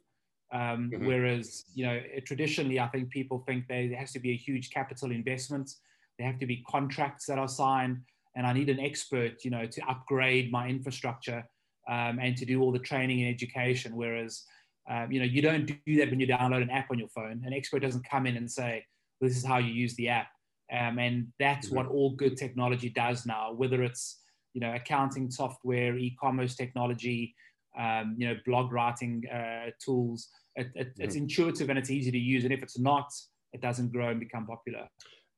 Um, 0.53 0.91
mm-hmm. 0.93 1.05
Whereas, 1.05 1.63
you 1.73 1.85
know, 1.85 1.99
traditionally, 2.25 2.79
I 2.79 2.87
think 2.87 3.09
people 3.09 3.43
think 3.47 3.67
there 3.67 3.95
has 3.95 4.11
to 4.11 4.19
be 4.19 4.31
a 4.31 4.37
huge 4.37 4.69
capital 4.69 5.11
investment. 5.11 5.71
There 6.17 6.27
have 6.27 6.39
to 6.39 6.45
be 6.45 6.63
contracts 6.69 7.25
that 7.27 7.39
are 7.39 7.47
signed, 7.47 8.01
and 8.35 8.45
I 8.45 8.53
need 8.53 8.69
an 8.69 8.79
expert, 8.79 9.43
you 9.43 9.51
know, 9.51 9.65
to 9.65 9.81
upgrade 9.89 10.51
my 10.51 10.67
infrastructure 10.67 11.43
um, 11.89 12.19
and 12.19 12.35
to 12.37 12.45
do 12.45 12.61
all 12.61 12.71
the 12.71 12.79
training 12.79 13.21
and 13.21 13.33
education. 13.33 13.95
Whereas 13.95 14.43
um, 14.89 15.11
you 15.11 15.19
know, 15.19 15.25
you 15.25 15.41
don't 15.41 15.65
do 15.65 15.97
that 15.97 16.09
when 16.09 16.19
you 16.19 16.27
download 16.27 16.61
an 16.61 16.69
app 16.69 16.91
on 16.91 16.99
your 16.99 17.07
phone. 17.09 17.41
An 17.45 17.53
expert 17.53 17.79
doesn't 17.79 18.07
come 18.09 18.27
in 18.27 18.37
and 18.37 18.49
say, 18.49 18.85
"This 19.19 19.35
is 19.35 19.43
how 19.43 19.57
you 19.57 19.73
use 19.73 19.95
the 19.95 20.09
app," 20.09 20.27
um, 20.71 20.99
and 20.99 21.27
that's 21.39 21.67
mm-hmm. 21.67 21.77
what 21.77 21.87
all 21.87 22.11
good 22.11 22.37
technology 22.37 22.89
does 22.89 23.25
now. 23.25 23.51
Whether 23.53 23.83
it's 23.83 24.21
you 24.53 24.61
know 24.61 24.73
accounting 24.73 25.31
software, 25.31 25.97
e-commerce 25.97 26.55
technology, 26.55 27.35
um, 27.79 28.15
you 28.17 28.27
know, 28.27 28.35
blog 28.45 28.71
writing 28.71 29.23
uh, 29.33 29.71
tools, 29.83 30.29
it, 30.55 30.67
it, 30.75 30.89
mm-hmm. 30.89 31.01
it's 31.01 31.15
intuitive 31.15 31.69
and 31.69 31.79
it's 31.79 31.89
easy 31.89 32.11
to 32.11 32.19
use. 32.19 32.43
And 32.43 32.53
if 32.53 32.61
it's 32.61 32.77
not, 32.77 33.11
it 33.53 33.61
doesn't 33.61 33.91
grow 33.91 34.09
and 34.09 34.19
become 34.19 34.45
popular. 34.45 34.87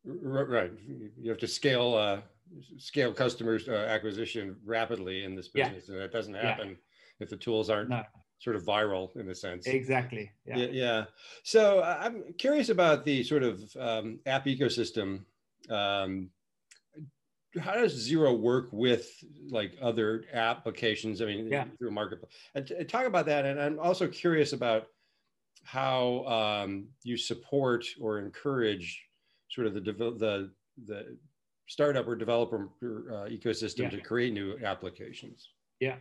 Right. 0.03 0.71
You 1.19 1.29
have 1.29 1.39
to 1.39 1.47
scale 1.47 1.95
uh, 1.95 2.19
scale 2.77 3.13
customers 3.13 3.69
uh, 3.69 3.87
acquisition 3.89 4.57
rapidly 4.65 5.23
in 5.23 5.35
this 5.35 5.47
business, 5.47 5.85
yeah. 5.87 5.93
and 5.93 6.03
that 6.03 6.11
doesn't 6.11 6.33
happen 6.33 6.69
yeah. 6.69 6.75
if 7.21 7.29
the 7.29 7.37
tools 7.37 7.69
aren't 7.69 7.89
no 7.89 8.03
sort 8.39 8.55
of 8.55 8.63
viral 8.63 9.15
in 9.15 9.29
a 9.29 9.35
sense. 9.35 9.65
Exactly. 9.67 10.31
Yeah. 10.45 10.57
yeah. 10.57 10.67
yeah. 10.71 11.03
So 11.43 11.83
I'm 11.83 12.23
curious 12.37 12.69
about 12.69 13.05
the 13.05 13.23
sort 13.23 13.43
of 13.43 13.61
um, 13.79 14.19
app 14.25 14.45
ecosystem. 14.45 15.21
Um, 15.69 16.29
how 17.59 17.73
does 17.73 18.07
Xero 18.07 18.37
work 18.37 18.69
with 18.71 19.09
like 19.49 19.73
other 19.81 20.25
applications? 20.33 21.21
I 21.21 21.25
mean, 21.25 21.47
yeah. 21.47 21.65
through 21.77 21.89
a 21.89 21.91
marketplace. 21.91 22.31
And, 22.53 22.69
and 22.71 22.87
talk 22.87 23.05
about 23.05 23.25
that. 23.25 23.45
And 23.45 23.59
I'm 23.59 23.79
also 23.79 24.07
curious 24.07 24.53
about 24.53 24.87
how 25.63 26.25
um, 26.25 26.87
you 27.03 27.17
support 27.17 27.85
or 27.99 28.19
encourage 28.19 29.03
sort 29.49 29.67
of 29.67 29.73
the 29.73 29.81
the 29.81 30.51
the 30.85 31.17
startup 31.67 32.07
or 32.07 32.15
developer 32.15 32.69
uh, 32.83 33.29
ecosystem 33.29 33.83
yeah. 33.83 33.89
to 33.89 34.01
create 34.01 34.33
new 34.33 34.57
applications. 34.63 35.49
Yeah. 35.79 35.97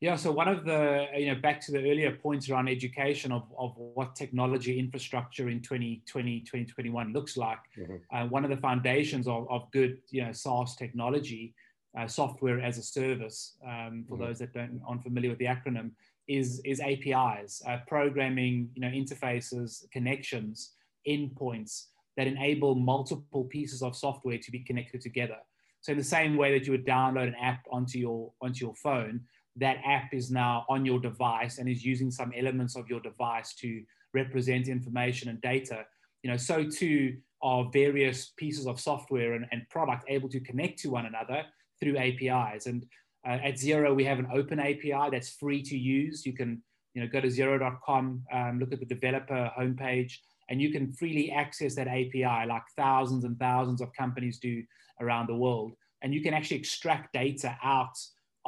Yeah, 0.00 0.14
so 0.14 0.30
one 0.30 0.46
of 0.46 0.64
the, 0.64 1.06
you 1.16 1.26
know, 1.26 1.40
back 1.40 1.60
to 1.62 1.72
the 1.72 1.78
earlier 1.78 2.12
points 2.12 2.48
around 2.48 2.68
education 2.68 3.32
of, 3.32 3.52
of 3.58 3.72
what 3.76 4.14
technology 4.14 4.78
infrastructure 4.78 5.48
in 5.48 5.60
2020, 5.60 6.40
2021 6.40 7.12
looks 7.12 7.36
like. 7.36 7.58
Mm-hmm. 7.76 7.94
Uh, 8.16 8.26
one 8.26 8.44
of 8.44 8.50
the 8.50 8.58
foundations 8.58 9.26
of, 9.26 9.50
of 9.50 9.68
good, 9.72 9.98
you 10.10 10.24
know, 10.24 10.30
SaaS 10.30 10.76
technology, 10.76 11.52
uh, 11.98 12.06
software 12.06 12.60
as 12.60 12.78
a 12.78 12.82
service, 12.82 13.56
um, 13.66 14.04
for 14.08 14.14
mm-hmm. 14.14 14.26
those 14.26 14.38
that 14.38 14.52
don't, 14.52 14.80
aren't 14.86 15.02
familiar 15.02 15.30
with 15.30 15.40
the 15.40 15.46
acronym, 15.46 15.90
is, 16.28 16.60
is 16.64 16.80
APIs, 16.80 17.60
uh, 17.66 17.78
programming, 17.88 18.70
you 18.74 18.80
know, 18.80 18.88
interfaces, 18.88 19.90
connections, 19.90 20.74
endpoints 21.08 21.86
that 22.16 22.28
enable 22.28 22.76
multiple 22.76 23.44
pieces 23.44 23.82
of 23.82 23.96
software 23.96 24.38
to 24.38 24.52
be 24.52 24.60
connected 24.60 25.00
together. 25.00 25.38
So 25.80 25.92
in 25.92 25.98
the 25.98 26.04
same 26.04 26.36
way 26.36 26.56
that 26.56 26.66
you 26.66 26.72
would 26.72 26.86
download 26.86 27.28
an 27.28 27.36
app 27.40 27.64
onto 27.72 27.98
your, 27.98 28.32
onto 28.40 28.64
your 28.64 28.74
phone, 28.76 29.22
that 29.58 29.78
app 29.84 30.12
is 30.12 30.30
now 30.30 30.64
on 30.68 30.84
your 30.84 31.00
device 31.00 31.58
and 31.58 31.68
is 31.68 31.84
using 31.84 32.10
some 32.10 32.32
elements 32.36 32.76
of 32.76 32.88
your 32.88 33.00
device 33.00 33.54
to 33.54 33.82
represent 34.14 34.68
information 34.68 35.28
and 35.28 35.40
data, 35.40 35.84
you 36.22 36.30
know, 36.30 36.36
so 36.36 36.64
too 36.64 37.16
are 37.42 37.70
various 37.72 38.32
pieces 38.36 38.66
of 38.66 38.80
software 38.80 39.34
and, 39.34 39.46
and 39.52 39.68
product 39.68 40.04
able 40.08 40.28
to 40.28 40.40
connect 40.40 40.78
to 40.80 40.90
one 40.90 41.06
another 41.06 41.44
through 41.80 41.96
APIs. 41.96 42.66
And 42.66 42.84
uh, 43.26 43.38
at 43.42 43.54
Xero, 43.54 43.94
we 43.94 44.04
have 44.04 44.18
an 44.18 44.28
open 44.32 44.58
API 44.58 45.10
that's 45.10 45.30
free 45.30 45.62
to 45.62 45.76
use. 45.76 46.26
You 46.26 46.32
can, 46.32 46.62
you 46.94 47.02
know, 47.02 47.08
go 47.08 47.20
to 47.20 47.28
xero.com, 47.28 48.24
um, 48.32 48.58
look 48.58 48.72
at 48.72 48.80
the 48.80 48.86
developer 48.86 49.50
homepage, 49.58 50.14
and 50.48 50.60
you 50.60 50.70
can 50.72 50.92
freely 50.92 51.30
access 51.30 51.74
that 51.76 51.86
API 51.86 52.46
like 52.48 52.62
thousands 52.76 53.24
and 53.24 53.38
thousands 53.38 53.80
of 53.80 53.92
companies 53.92 54.38
do 54.38 54.62
around 55.00 55.28
the 55.28 55.36
world. 55.36 55.74
And 56.02 56.14
you 56.14 56.22
can 56.22 56.34
actually 56.34 56.58
extract 56.58 57.12
data 57.12 57.56
out 57.62 57.96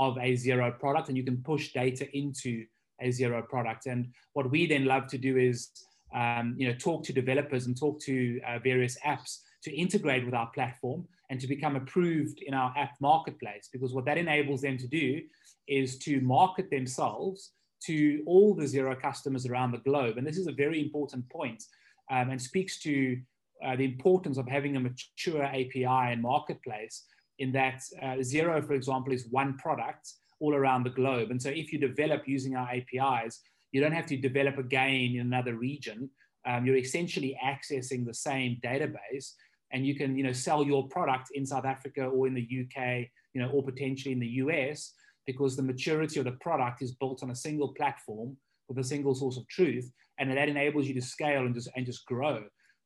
of 0.00 0.16
a 0.16 0.32
Xero 0.32 0.76
product 0.78 1.08
and 1.08 1.16
you 1.16 1.22
can 1.22 1.36
push 1.42 1.74
data 1.74 2.08
into 2.16 2.64
a 3.02 3.08
Xero 3.08 3.46
product. 3.46 3.84
And 3.84 4.08
what 4.32 4.50
we 4.50 4.66
then 4.66 4.86
love 4.86 5.06
to 5.08 5.18
do 5.18 5.36
is, 5.36 5.68
um, 6.14 6.54
you 6.56 6.66
know, 6.66 6.74
talk 6.74 7.04
to 7.04 7.12
developers 7.12 7.66
and 7.66 7.78
talk 7.78 8.00
to 8.04 8.40
uh, 8.48 8.58
various 8.60 8.96
apps 9.06 9.40
to 9.64 9.70
integrate 9.70 10.24
with 10.24 10.32
our 10.32 10.50
platform 10.52 11.06
and 11.28 11.38
to 11.38 11.46
become 11.46 11.76
approved 11.76 12.40
in 12.40 12.54
our 12.54 12.72
app 12.78 12.92
marketplace. 13.00 13.68
Because 13.70 13.92
what 13.92 14.06
that 14.06 14.16
enables 14.16 14.62
them 14.62 14.78
to 14.78 14.88
do 14.88 15.20
is 15.68 15.98
to 15.98 16.22
market 16.22 16.70
themselves 16.70 17.52
to 17.84 18.22
all 18.26 18.54
the 18.54 18.64
Xero 18.64 18.98
customers 18.98 19.46
around 19.46 19.72
the 19.72 19.78
globe. 19.78 20.16
And 20.16 20.26
this 20.26 20.38
is 20.38 20.46
a 20.46 20.52
very 20.52 20.80
important 20.80 21.28
point, 21.28 21.62
um, 22.10 22.30
and 22.30 22.40
speaks 22.40 22.80
to 22.80 23.18
uh, 23.62 23.76
the 23.76 23.84
importance 23.84 24.38
of 24.38 24.48
having 24.48 24.76
a 24.76 24.80
mature 24.80 25.44
API 25.44 25.84
and 25.84 26.22
marketplace 26.22 27.04
in 27.40 27.50
that 27.52 27.82
uh, 28.00 28.20
Xero, 28.20 28.64
for 28.64 28.74
example, 28.74 29.12
is 29.12 29.26
one 29.30 29.56
product 29.58 30.12
all 30.38 30.54
around 30.54 30.84
the 30.84 30.90
globe. 30.90 31.30
And 31.30 31.40
so 31.40 31.48
if 31.48 31.72
you 31.72 31.78
develop 31.78 32.22
using 32.26 32.54
our 32.54 32.68
APIs, 32.70 33.40
you 33.72 33.80
don't 33.80 33.92
have 33.92 34.06
to 34.06 34.16
develop 34.16 34.58
again 34.58 35.14
in 35.14 35.20
another 35.20 35.54
region. 35.54 36.08
Um, 36.46 36.64
you're 36.64 36.76
essentially 36.76 37.36
accessing 37.44 38.06
the 38.06 38.14
same 38.14 38.58
database 38.64 39.32
and 39.72 39.86
you 39.86 39.94
can 39.94 40.16
you 40.16 40.24
know 40.24 40.32
sell 40.32 40.64
your 40.64 40.88
product 40.88 41.28
in 41.34 41.46
South 41.46 41.64
Africa 41.64 42.04
or 42.04 42.26
in 42.26 42.34
the 42.34 42.42
UK, 42.42 43.06
you 43.34 43.40
know, 43.40 43.50
or 43.50 43.62
potentially 43.62 44.12
in 44.12 44.20
the 44.20 44.34
US 44.44 44.92
because 45.26 45.56
the 45.56 45.62
maturity 45.62 46.18
of 46.18 46.24
the 46.24 46.32
product 46.32 46.82
is 46.82 46.92
built 46.92 47.22
on 47.22 47.30
a 47.30 47.36
single 47.36 47.72
platform 47.74 48.36
with 48.68 48.78
a 48.78 48.84
single 48.84 49.14
source 49.14 49.36
of 49.36 49.46
truth, 49.48 49.90
and 50.18 50.30
that 50.30 50.48
enables 50.48 50.86
you 50.86 50.94
to 50.94 51.02
scale 51.02 51.46
and 51.46 51.54
just 51.54 51.68
and 51.76 51.86
just 51.86 52.04
grow. 52.06 52.42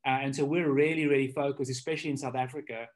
Uh, 0.06 0.20
and 0.22 0.34
so 0.36 0.44
we're 0.44 0.70
really 0.70 1.06
really 1.06 1.28
focused, 1.28 1.70
especially 1.70 2.10
in 2.10 2.16
South 2.16 2.36
Africa, 2.36 2.86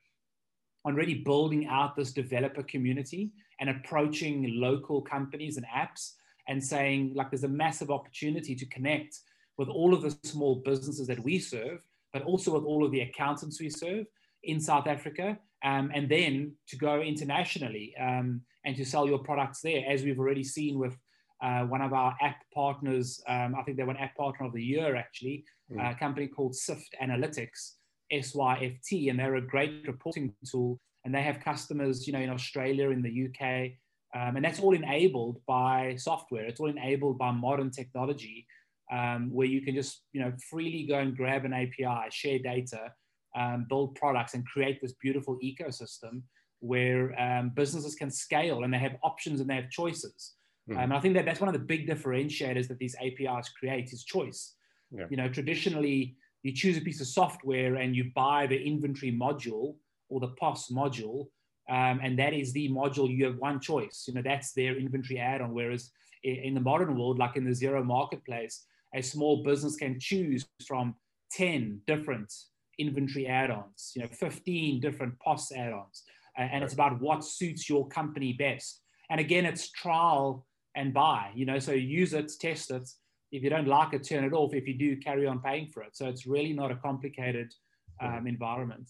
on 0.88 0.94
really 0.94 1.14
building 1.14 1.66
out 1.68 1.94
this 1.94 2.12
developer 2.12 2.62
community 2.64 3.30
and 3.60 3.70
approaching 3.70 4.58
local 4.60 5.00
companies 5.00 5.56
and 5.56 5.66
apps 5.66 6.14
and 6.48 6.62
saying 6.62 7.12
like 7.14 7.30
there's 7.30 7.44
a 7.44 7.48
massive 7.48 7.90
opportunity 7.90 8.54
to 8.54 8.66
connect 8.66 9.20
with 9.58 9.68
all 9.68 9.94
of 9.94 10.02
the 10.02 10.16
small 10.24 10.56
businesses 10.64 11.06
that 11.06 11.22
we 11.22 11.38
serve 11.38 11.80
but 12.12 12.22
also 12.22 12.54
with 12.54 12.64
all 12.64 12.84
of 12.84 12.90
the 12.90 13.00
accountants 13.00 13.60
we 13.60 13.70
serve 13.70 14.06
in 14.44 14.60
South 14.60 14.86
Africa, 14.86 15.38
um, 15.64 15.90
and 15.94 16.08
then 16.08 16.52
to 16.68 16.76
go 16.76 17.00
internationally 17.00 17.94
um, 18.00 18.40
and 18.64 18.76
to 18.76 18.84
sell 18.84 19.06
your 19.06 19.18
products 19.18 19.60
there, 19.60 19.84
as 19.88 20.02
we've 20.02 20.18
already 20.18 20.44
seen 20.44 20.78
with 20.78 20.96
uh, 21.42 21.62
one 21.62 21.82
of 21.82 21.92
our 21.92 22.16
app 22.20 22.42
partners. 22.54 23.20
Um, 23.28 23.54
I 23.58 23.62
think 23.62 23.76
they 23.76 23.84
were 23.84 23.92
an 23.92 23.98
app 23.98 24.16
partner 24.16 24.46
of 24.46 24.52
the 24.52 24.62
year, 24.62 24.96
actually, 24.96 25.44
mm. 25.72 25.90
a 25.90 25.94
company 25.98 26.28
called 26.28 26.52
Syft 26.52 26.88
Analytics, 27.02 27.74
SYFT, 28.12 29.10
and 29.10 29.18
they're 29.18 29.36
a 29.36 29.46
great 29.46 29.84
reporting 29.86 30.34
tool. 30.50 30.78
And 31.04 31.14
they 31.14 31.22
have 31.22 31.40
customers, 31.40 32.06
you 32.06 32.12
know, 32.12 32.18
in 32.18 32.30
Australia, 32.30 32.90
in 32.90 33.02
the 33.02 33.28
UK, 33.28 33.72
um, 34.14 34.36
and 34.36 34.44
that's 34.44 34.60
all 34.60 34.74
enabled 34.74 35.40
by 35.46 35.96
software. 35.96 36.44
It's 36.44 36.60
all 36.60 36.70
enabled 36.70 37.18
by 37.18 37.30
modern 37.30 37.70
technology 37.70 38.46
um, 38.90 39.30
where 39.32 39.46
you 39.46 39.60
can 39.60 39.74
just 39.74 40.02
you 40.12 40.20
know 40.20 40.32
freely 40.50 40.86
go 40.86 40.98
and 40.98 41.16
grab 41.16 41.44
an 41.44 41.52
API, 41.52 42.08
share 42.10 42.38
data, 42.38 42.92
um, 43.36 43.66
build 43.68 43.94
products, 43.94 44.34
and 44.34 44.46
create 44.46 44.80
this 44.80 44.94
beautiful 44.94 45.38
ecosystem 45.42 46.22
where 46.60 47.18
um, 47.20 47.50
businesses 47.50 47.94
can 47.94 48.10
scale 48.10 48.64
and 48.64 48.72
they 48.72 48.78
have 48.78 48.96
options 49.02 49.40
and 49.40 49.48
they 49.48 49.54
have 49.54 49.70
choices. 49.70 50.34
Mm. 50.68 50.84
Um, 50.84 50.92
I 50.92 51.00
think 51.00 51.14
that 51.14 51.24
that's 51.24 51.40
one 51.40 51.48
of 51.48 51.52
the 51.52 51.64
big 51.64 51.88
differentiators 51.88 52.66
that 52.68 52.78
these 52.78 52.96
APIs 52.96 53.48
create 53.50 53.92
is 53.92 54.04
choice. 54.04 54.54
Yeah. 54.90 55.04
You 55.10 55.16
know, 55.18 55.28
traditionally 55.28 56.16
you 56.42 56.52
choose 56.52 56.76
a 56.76 56.80
piece 56.80 57.00
of 57.00 57.06
software 57.06 57.76
and 57.76 57.96
you 57.96 58.10
buy 58.14 58.46
the 58.46 58.60
inventory 58.60 59.12
module 59.12 59.76
or 60.08 60.20
the 60.20 60.28
POS 60.28 60.70
module, 60.72 61.26
um, 61.68 62.00
and 62.02 62.18
that 62.18 62.32
is 62.32 62.52
the 62.52 62.68
module 62.70 63.14
you 63.14 63.26
have 63.26 63.36
one 63.36 63.60
choice. 63.60 64.04
You 64.06 64.14
know, 64.14 64.22
that's 64.22 64.52
their 64.52 64.76
inventory 64.76 65.18
add-on. 65.18 65.52
Whereas 65.52 65.90
in 66.22 66.54
the 66.54 66.60
modern 66.60 66.96
world, 66.96 67.18
like 67.18 67.36
in 67.36 67.44
the 67.44 67.50
Xero 67.50 67.84
marketplace, 67.84 68.64
a 68.94 69.02
small 69.02 69.42
business 69.42 69.76
can 69.76 70.00
choose 70.00 70.46
from 70.66 70.94
10 71.32 71.82
different 71.86 72.32
inventory 72.78 73.26
add-ons, 73.26 73.92
you 73.94 74.02
know, 74.02 74.08
15 74.08 74.80
different 74.80 75.18
POS 75.20 75.52
add-ons. 75.52 76.04
Uh, 76.38 76.42
and 76.42 76.64
it's 76.64 76.74
about 76.74 77.00
what 77.00 77.24
suits 77.24 77.68
your 77.68 77.86
company 77.88 78.32
best. 78.32 78.80
And 79.10 79.20
again, 79.20 79.44
it's 79.44 79.70
trial 79.70 80.46
and 80.74 80.94
buy, 80.94 81.30
you 81.34 81.44
know, 81.44 81.58
so 81.58 81.72
use 81.72 82.14
it, 82.14 82.32
test 82.40 82.70
it. 82.70 82.88
If 83.30 83.42
you 83.42 83.50
don't 83.50 83.68
like 83.68 83.92
it, 83.92 84.04
turn 84.04 84.24
it 84.24 84.32
off. 84.32 84.54
If 84.54 84.66
you 84.66 84.74
do, 84.78 84.96
carry 84.96 85.26
on 85.26 85.40
paying 85.40 85.68
for 85.68 85.82
it. 85.82 85.96
So 85.96 86.06
it's 86.06 86.26
really 86.26 86.52
not 86.52 86.70
a 86.70 86.76
complicated 86.76 87.52
um, 88.00 88.26
environment. 88.26 88.88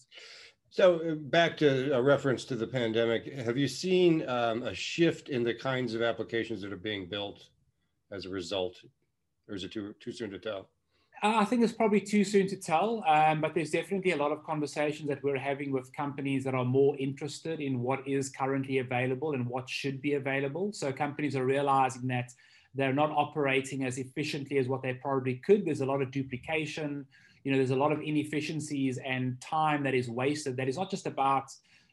So 0.69 0.99
uh, 0.99 1.15
back 1.15 1.57
to 1.57 1.93
a 1.93 2.01
reference 2.01 2.45
to 2.45 2.55
the 2.55 2.67
pandemic, 2.67 3.33
have 3.33 3.57
you 3.57 3.67
seen 3.67 4.27
um, 4.29 4.63
a 4.63 4.73
shift 4.73 5.29
in 5.29 5.43
the 5.43 5.53
kinds 5.53 5.93
of 5.93 6.01
applications 6.01 6.61
that 6.61 6.71
are 6.71 6.77
being 6.77 7.09
built 7.09 7.47
as 8.11 8.25
a 8.25 8.29
result 8.29 8.75
or 9.49 9.55
is 9.55 9.63
it 9.63 9.71
too 9.71 9.93
too 9.99 10.11
soon 10.11 10.29
to 10.29 10.39
tell? 10.39 10.69
Uh, 11.21 11.35
I 11.35 11.45
think 11.45 11.63
it's 11.63 11.73
probably 11.73 11.99
too 11.99 12.23
soon 12.23 12.47
to 12.47 12.55
tell, 12.55 13.03
um, 13.05 13.41
but 13.41 13.53
there's 13.53 13.71
definitely 13.71 14.11
a 14.11 14.15
lot 14.15 14.31
of 14.31 14.41
conversations 14.45 15.09
that 15.09 15.21
we're 15.21 15.37
having 15.37 15.73
with 15.73 15.93
companies 15.93 16.45
that 16.45 16.53
are 16.53 16.63
more 16.63 16.95
interested 16.97 17.59
in 17.59 17.81
what 17.81 18.07
is 18.07 18.29
currently 18.29 18.77
available 18.77 19.33
and 19.33 19.45
what 19.45 19.69
should 19.69 20.01
be 20.01 20.13
available. 20.13 20.71
So 20.71 20.93
companies 20.93 21.35
are 21.35 21.43
realizing 21.43 22.07
that 22.07 22.31
they're 22.75 22.93
not 22.93 23.11
operating 23.11 23.83
as 23.83 23.97
efficiently 23.97 24.57
as 24.57 24.67
what 24.67 24.81
they 24.81 24.93
probably 24.93 25.35
could. 25.35 25.65
There's 25.65 25.81
a 25.81 25.85
lot 25.85 26.01
of 26.01 26.11
duplication. 26.11 27.05
You 27.43 27.51
know, 27.51 27.57
there's 27.57 27.71
a 27.71 27.75
lot 27.75 27.91
of 27.91 28.01
inefficiencies 28.01 28.99
and 29.05 29.39
time 29.41 29.83
that 29.83 29.93
is 29.93 30.09
wasted. 30.09 30.57
That 30.57 30.67
is 30.67 30.77
not 30.77 30.89
just 30.89 31.07
about 31.07 31.45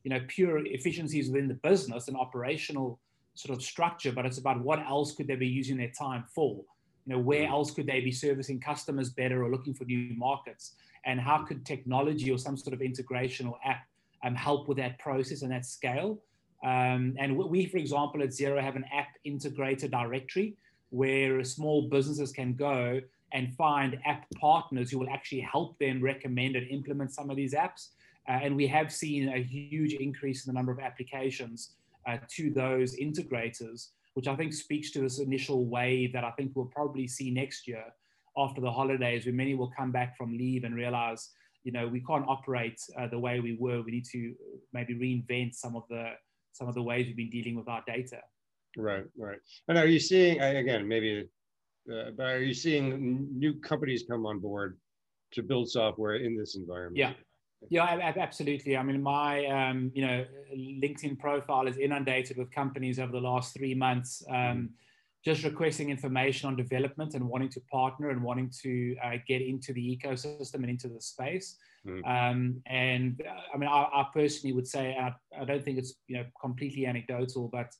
you 0.05 0.11
know 0.11 0.21
pure 0.29 0.65
efficiencies 0.67 1.31
within 1.31 1.49
the 1.49 1.55
business 1.55 2.09
and 2.09 2.17
operational 2.17 3.01
sort 3.35 3.57
of 3.57 3.63
structure, 3.63 4.13
but 4.13 4.27
it's 4.27 4.39
about 4.39 4.61
what 4.63 4.81
else 4.81 5.15
could 5.15 5.27
they 5.27 5.37
be 5.37 5.47
using 5.47 5.77
their 5.77 5.91
time 5.91 6.25
for. 6.35 6.63
You 7.07 7.15
know, 7.15 7.19
where 7.21 7.47
mm. 7.47 7.51
else 7.51 7.71
could 7.71 7.87
they 7.87 8.01
be 8.01 8.13
servicing 8.13 8.61
customers 8.61 9.11
better 9.11 9.45
or 9.45 9.51
looking 9.51 9.75
for 9.75 9.85
new 9.85 10.15
markets? 10.17 10.75
And 11.05 11.21
how 11.21 11.45
could 11.45 11.65
technology 11.65 12.31
or 12.31 12.39
some 12.39 12.57
sort 12.57 12.75
of 12.75 12.83
integration 12.83 13.47
or 13.47 13.57
app 13.65 13.87
um, 14.25 14.35
help 14.35 14.67
with 14.69 14.79
that 14.79 14.99
process 14.99 15.43
and 15.43 15.53
that 15.53 15.65
scale? 15.65 16.19
Um, 16.65 17.15
and 17.19 17.37
we, 17.37 17.67
for 17.67 17.79
example, 17.79 18.23
at 18.23 18.31
Xero 18.31 18.61
have 18.61 18.77
an 18.77 18.85
app 18.93 19.09
integrator 19.27 19.91
directory 19.91 20.57
where 20.91 21.43
small 21.45 21.89
businesses 21.89 22.33
can 22.33 22.55
go 22.55 23.01
and 23.33 23.53
find 23.55 23.99
app 24.07 24.27
partners 24.41 24.91
who 24.91 24.99
will 24.99 25.11
actually 25.11 25.41
help 25.41 25.79
them 25.79 26.01
recommend 26.01 26.57
and 26.57 26.67
implement 26.69 27.13
some 27.13 27.29
of 27.29 27.37
these 27.37 27.55
apps. 27.55 27.89
Uh, 28.29 28.33
and 28.43 28.57
we 28.57 28.67
have 28.67 28.93
seen 28.93 29.29
a 29.29 29.43
huge 29.43 29.95
increase 29.95 30.47
in 30.47 30.53
the 30.53 30.57
number 30.57 30.73
of 30.73 30.79
applications 30.79 31.73
uh, 32.07 32.17
to 32.29 32.51
those 32.51 32.97
integrators 32.97 33.89
which 34.17 34.29
I 34.29 34.35
think 34.35 34.55
speaks 34.55 34.91
to 34.93 35.01
this 35.01 35.19
initial 35.19 35.67
wave 35.67 36.15
that 36.15 36.25
I 36.25 36.31
think 36.31 36.53
we'll 36.55 36.73
probably 36.75 37.07
see 37.07 37.31
next 37.31 37.69
year 37.69 37.85
after 38.35 38.63
the 38.63 38.71
holidays, 38.71 39.27
where 39.27 39.35
many 39.35 39.55
will 39.55 39.71
come 39.77 39.93
back 39.93 40.17
from 40.17 40.33
leave 40.33 40.65
and 40.65 40.75
realize, 40.75 41.33
you 41.65 41.73
know, 41.73 41.87
we 41.87 42.01
can't 42.01 42.25
operate 42.27 42.81
uh, 42.99 43.09
the 43.09 43.19
way 43.19 43.41
we 43.41 43.59
were. 43.61 43.83
We 43.83 43.91
need 43.91 44.07
to 44.13 44.35
maybe 44.73 44.95
reinvent 44.95 45.55
some 45.55 45.77
of 45.77 45.83
the 45.91 46.13
some 46.57 46.69
of 46.69 46.75
the 46.75 46.83
ways 46.83 47.07
we've 47.07 47.17
been 47.17 47.31
dealing 47.31 47.57
with 47.57 47.69
our 47.69 47.83
data. 47.87 48.21
Right, 48.77 49.05
right. 49.17 49.39
And 49.69 49.79
are 49.79 49.87
you 49.87 49.99
seeing 49.99 50.41
again, 50.41 50.87
maybe, 50.87 51.29
uh, 51.91 52.11
but 52.17 52.27
are 52.27 52.43
you 52.43 52.55
seeing 52.55 53.29
new 53.39 53.55
companies 53.61 54.05
come 54.09 54.27
on 54.27 54.39
board 54.39 54.79
to 55.33 55.43
build 55.43 55.71
software 55.71 56.17
in 56.17 56.37
this 56.37 56.57
environment? 56.57 56.97
Yeah, 56.99 57.13
yeah, 57.71 58.13
absolutely. 58.17 58.77
I 58.77 58.83
mean, 58.83 59.03
my 59.03 59.47
um, 59.47 59.91
you 59.95 60.07
know 60.07 60.25
LinkedIn 60.55 61.19
profile 61.19 61.67
is 61.67 61.79
inundated 61.79 62.37
with 62.37 62.51
companies 62.53 62.99
over 62.99 63.13
the 63.13 63.21
last 63.21 63.55
three 63.55 63.75
months, 63.75 64.23
um, 64.29 64.37
mm-hmm. 64.37 64.67
just 65.25 65.43
requesting 65.45 65.91
information 65.91 66.49
on 66.49 66.57
development 66.57 67.15
and 67.15 67.27
wanting 67.27 67.49
to 67.51 67.61
partner 67.73 68.11
and 68.11 68.23
wanting 68.23 68.51
to 68.63 68.97
uh, 69.03 69.17
get 69.27 69.41
into 69.43 69.73
the 69.73 69.85
ecosystem 69.97 70.57
and 70.57 70.71
into 70.71 70.89
the 70.89 71.01
space. 71.01 71.57
Mm-hmm. 71.87 72.05
Um, 72.05 72.63
and 72.67 73.23
uh, 73.27 73.55
I 73.55 73.57
mean, 73.57 73.69
I, 73.69 73.89
I, 73.93 74.07
personally 74.13 74.55
would 74.55 74.67
say 74.67 74.97
I, 74.99 75.15
I 75.41 75.45
don't 75.45 75.65
think 75.65 75.79
it's 75.79 75.95
you 76.09 76.17
know 76.17 76.25
completely 76.41 76.87
anecdotal, 76.87 77.49
but 77.53 77.73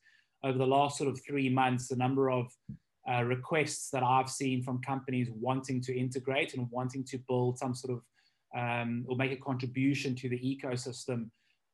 over 0.45 0.57
the 0.57 0.67
last 0.67 0.99
sort 0.99 1.11
of 1.11 1.21
three 1.27 1.49
months, 1.49 1.89
the 1.89 1.97
number 1.97 2.31
of 2.31 2.47
uh, 3.11 3.23
requests 3.23 3.91
that 3.91 4.03
I've 4.03 4.31
seen 4.31 4.63
from 4.63 4.81
companies 4.81 5.29
wanting 5.31 5.81
to 5.83 5.97
integrate 5.97 6.55
and 6.55 6.69
wanting 6.71 7.05
to 7.05 7.19
build 7.29 7.59
some 7.59 7.75
sort 7.75 7.99
of 7.99 8.03
um, 8.57 9.05
or 9.09 9.17
make 9.17 9.33
a 9.33 9.37
contribution 9.37 10.15
to 10.17 10.29
the 10.29 10.39
ecosystem 10.39 11.31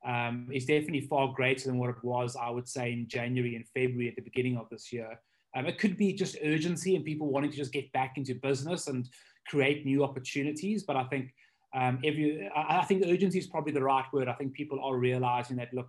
um, 0.06 0.48
is 0.52 0.64
definitely 0.64 1.02
far 1.02 1.32
greater 1.32 1.66
than 1.66 1.78
what 1.78 1.90
it 1.90 2.02
was, 2.02 2.36
I 2.36 2.50
would 2.50 2.68
say, 2.68 2.92
in 2.92 3.08
January 3.08 3.56
and 3.56 3.66
February 3.68 4.08
at 4.08 4.16
the 4.16 4.22
beginning 4.22 4.56
of 4.56 4.68
this 4.70 4.92
year. 4.92 5.20
Um, 5.54 5.66
it 5.66 5.78
could 5.78 5.96
be 5.96 6.12
just 6.12 6.36
urgency 6.44 6.96
and 6.96 7.04
people 7.04 7.30
wanting 7.30 7.50
to 7.50 7.56
just 7.56 7.72
get 7.72 7.92
back 7.92 8.14
into 8.16 8.34
business 8.34 8.88
and 8.88 9.08
create 9.46 9.84
new 9.84 10.02
opportunities. 10.02 10.82
But 10.82 10.96
I 10.96 11.04
think 11.04 11.32
um, 11.74 11.98
every, 12.04 12.50
I, 12.54 12.80
I 12.80 12.84
think 12.84 13.04
urgency 13.06 13.38
is 13.38 13.46
probably 13.46 13.72
the 13.72 13.82
right 13.82 14.04
word. 14.12 14.28
I 14.28 14.34
think 14.34 14.52
people 14.52 14.80
are 14.82 14.96
realizing 14.96 15.56
that 15.56 15.72
look, 15.72 15.88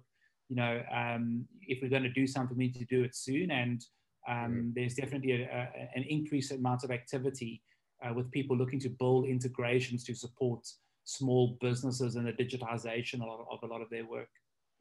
you 0.49 0.55
know, 0.55 0.81
um, 0.93 1.45
if 1.61 1.81
we're 1.81 1.89
going 1.89 2.03
to 2.03 2.09
do 2.09 2.27
something, 2.27 2.57
we 2.57 2.65
need 2.65 2.75
to 2.75 2.85
do 2.85 3.03
it 3.03 3.15
soon. 3.15 3.51
And 3.51 3.83
um, 4.27 4.35
mm-hmm. 4.35 4.69
there's 4.75 4.95
definitely 4.95 5.43
a, 5.43 5.45
a, 5.45 5.89
an 5.95 6.03
increased 6.03 6.51
amount 6.51 6.83
of 6.83 6.91
activity 6.91 7.61
uh, 8.03 8.13
with 8.13 8.31
people 8.31 8.57
looking 8.57 8.79
to 8.81 8.89
build 8.89 9.25
integrations 9.25 10.03
to 10.05 10.15
support 10.15 10.67
small 11.05 11.57
businesses 11.59 12.15
and 12.15 12.27
the 12.27 12.33
digitization 12.33 13.21
of, 13.21 13.45
of 13.51 13.59
a 13.63 13.67
lot 13.67 13.81
of 13.81 13.89
their 13.89 14.05
work. 14.05 14.29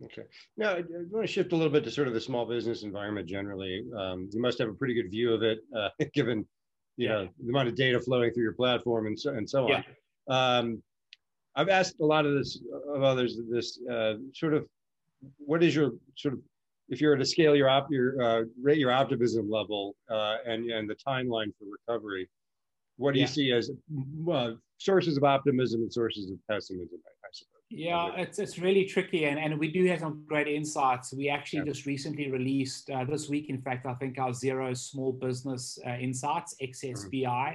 Okay. 0.05 0.23
Now, 0.57 0.75
I 0.75 0.83
want 1.11 1.27
to 1.27 1.33
shift 1.33 1.53
a 1.53 1.57
little 1.57 1.73
bit 1.73 1.85
to 1.85 1.91
sort 1.91 2.09
of 2.09 2.15
the 2.15 2.21
small 2.21 2.47
business 2.47 2.83
environment 2.83 3.29
generally. 3.29 3.85
Um, 3.97 4.29
you 4.33 4.41
must 4.41 4.59
have 4.59 4.69
a 4.69 4.75
pretty 4.75 4.95
good 4.95 5.11
view 5.11 5.33
of 5.33 5.43
it, 5.43 5.61
uh, 5.77 5.91
given 6.15 6.47
you 6.97 7.09
yeah. 7.09 7.15
know 7.15 7.29
the 7.43 7.51
amount 7.51 7.69
of 7.69 7.75
data 7.75 8.01
flowing 8.01 8.33
through 8.33 8.43
your 8.43 8.53
platform 8.53 9.07
and 9.07 9.19
so 9.19 9.31
and 9.35 9.49
so 9.49 9.65
on. 9.65 9.85
Yeah. 10.29 10.59
Um, 10.59 10.83
I've 11.55 11.69
asked 11.69 11.97
a 12.01 12.05
lot 12.05 12.27
of 12.27 12.35
this 12.35 12.61
of 12.95 13.03
others 13.03 13.39
this 13.51 13.79
uh, 13.91 14.15
sort 14.35 14.55
of 14.55 14.67
what 15.39 15.63
is 15.63 15.75
your 15.75 15.93
sort 16.17 16.35
of 16.35 16.41
if 16.89 17.01
you're 17.01 17.15
at 17.15 17.21
a 17.21 17.27
scale 17.27 17.55
your 17.55 17.69
op 17.69 17.89
your 17.91 18.21
uh, 18.23 18.43
rate 18.61 18.79
your 18.79 18.93
optimism 18.93 19.51
level 19.51 19.95
uh, 20.11 20.37
and 20.47 20.71
and 20.71 20.89
the 20.89 20.97
timeline 21.07 21.53
for 21.59 21.67
recovery, 21.87 22.29
what 22.97 23.15
do 23.15 23.21
yeah. 23.21 23.27
you 23.27 23.33
see 23.33 23.53
as 23.53 23.71
sources 24.79 25.17
of 25.17 25.25
optimism 25.25 25.83
and 25.83 25.93
sources 25.93 26.31
of 26.31 26.39
pessimism? 26.51 26.99
I, 27.05 27.29
suppose. 27.33 27.49
Yeah, 27.71 28.11
it's, 28.17 28.39
it's 28.39 28.59
really 28.59 28.85
tricky, 28.85 29.25
and, 29.25 29.39
and 29.39 29.59
we 29.59 29.71
do 29.71 29.87
have 29.87 30.01
some 30.01 30.25
great 30.29 30.49
insights. 30.49 31.15
We 31.15 31.29
actually 31.29 31.61
yeah. 31.61 31.73
just 31.73 31.87
recently 31.87 32.31
released 32.31 32.91
uh, 32.91 33.05
this 33.05 33.29
week, 33.29 33.49
in 33.49 33.63
fact, 33.63 33.87
I 33.87 33.95
think 33.95 34.19
our 34.19 34.31
Xero 34.31 34.77
Small 34.77 35.13
Business 35.13 35.79
uh, 35.87 35.93
Insights 35.93 36.55
XSBI. 36.61 37.25
Mm-hmm. 37.25 37.55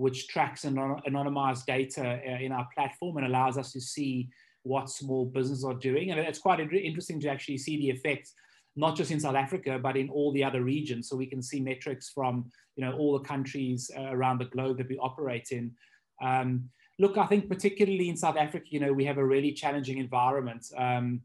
Which 0.00 0.28
tracks 0.28 0.64
anon- 0.64 1.02
anonymized 1.08 1.66
data 1.66 2.20
uh, 2.30 2.44
in 2.46 2.52
our 2.52 2.66
platform 2.74 3.18
and 3.18 3.26
allows 3.26 3.56
us 3.58 3.72
to 3.72 3.80
see 3.80 4.28
what 4.62 4.90
small 4.90 5.24
businesses 5.26 5.64
are 5.64 5.74
doing. 5.90 6.10
And 6.10 6.20
it's 6.20 6.38
quite 6.38 6.60
interesting 6.60 7.20
to 7.20 7.28
actually 7.28 7.58
see 7.58 7.76
the 7.78 7.90
effects, 7.90 8.34
not 8.76 8.96
just 8.96 9.10
in 9.10 9.20
South 9.20 9.34
Africa, 9.34 9.78
but 9.82 9.96
in 9.96 10.08
all 10.10 10.32
the 10.32 10.44
other 10.44 10.62
regions. 10.62 11.08
So 11.08 11.16
we 11.16 11.26
can 11.26 11.42
see 11.42 11.60
metrics 11.60 12.10
from 12.10 12.50
you 12.76 12.84
know 12.84 12.92
all 12.98 13.12
the 13.18 13.28
countries 13.32 13.90
uh, 13.96 14.10
around 14.16 14.38
the 14.38 14.50
globe 14.54 14.78
that 14.78 14.88
we 14.88 14.98
operate 14.98 15.48
in. 15.50 15.72
Um, 16.22 16.70
look, 16.98 17.16
I 17.16 17.26
think 17.26 17.48
particularly 17.48 18.08
in 18.08 18.16
South 18.16 18.36
Africa, 18.36 18.66
you 18.70 18.80
know, 18.80 18.92
we 18.92 19.04
have 19.06 19.18
a 19.18 19.24
really 19.24 19.52
challenging 19.52 19.98
environment. 19.98 20.66
Um, 20.76 21.22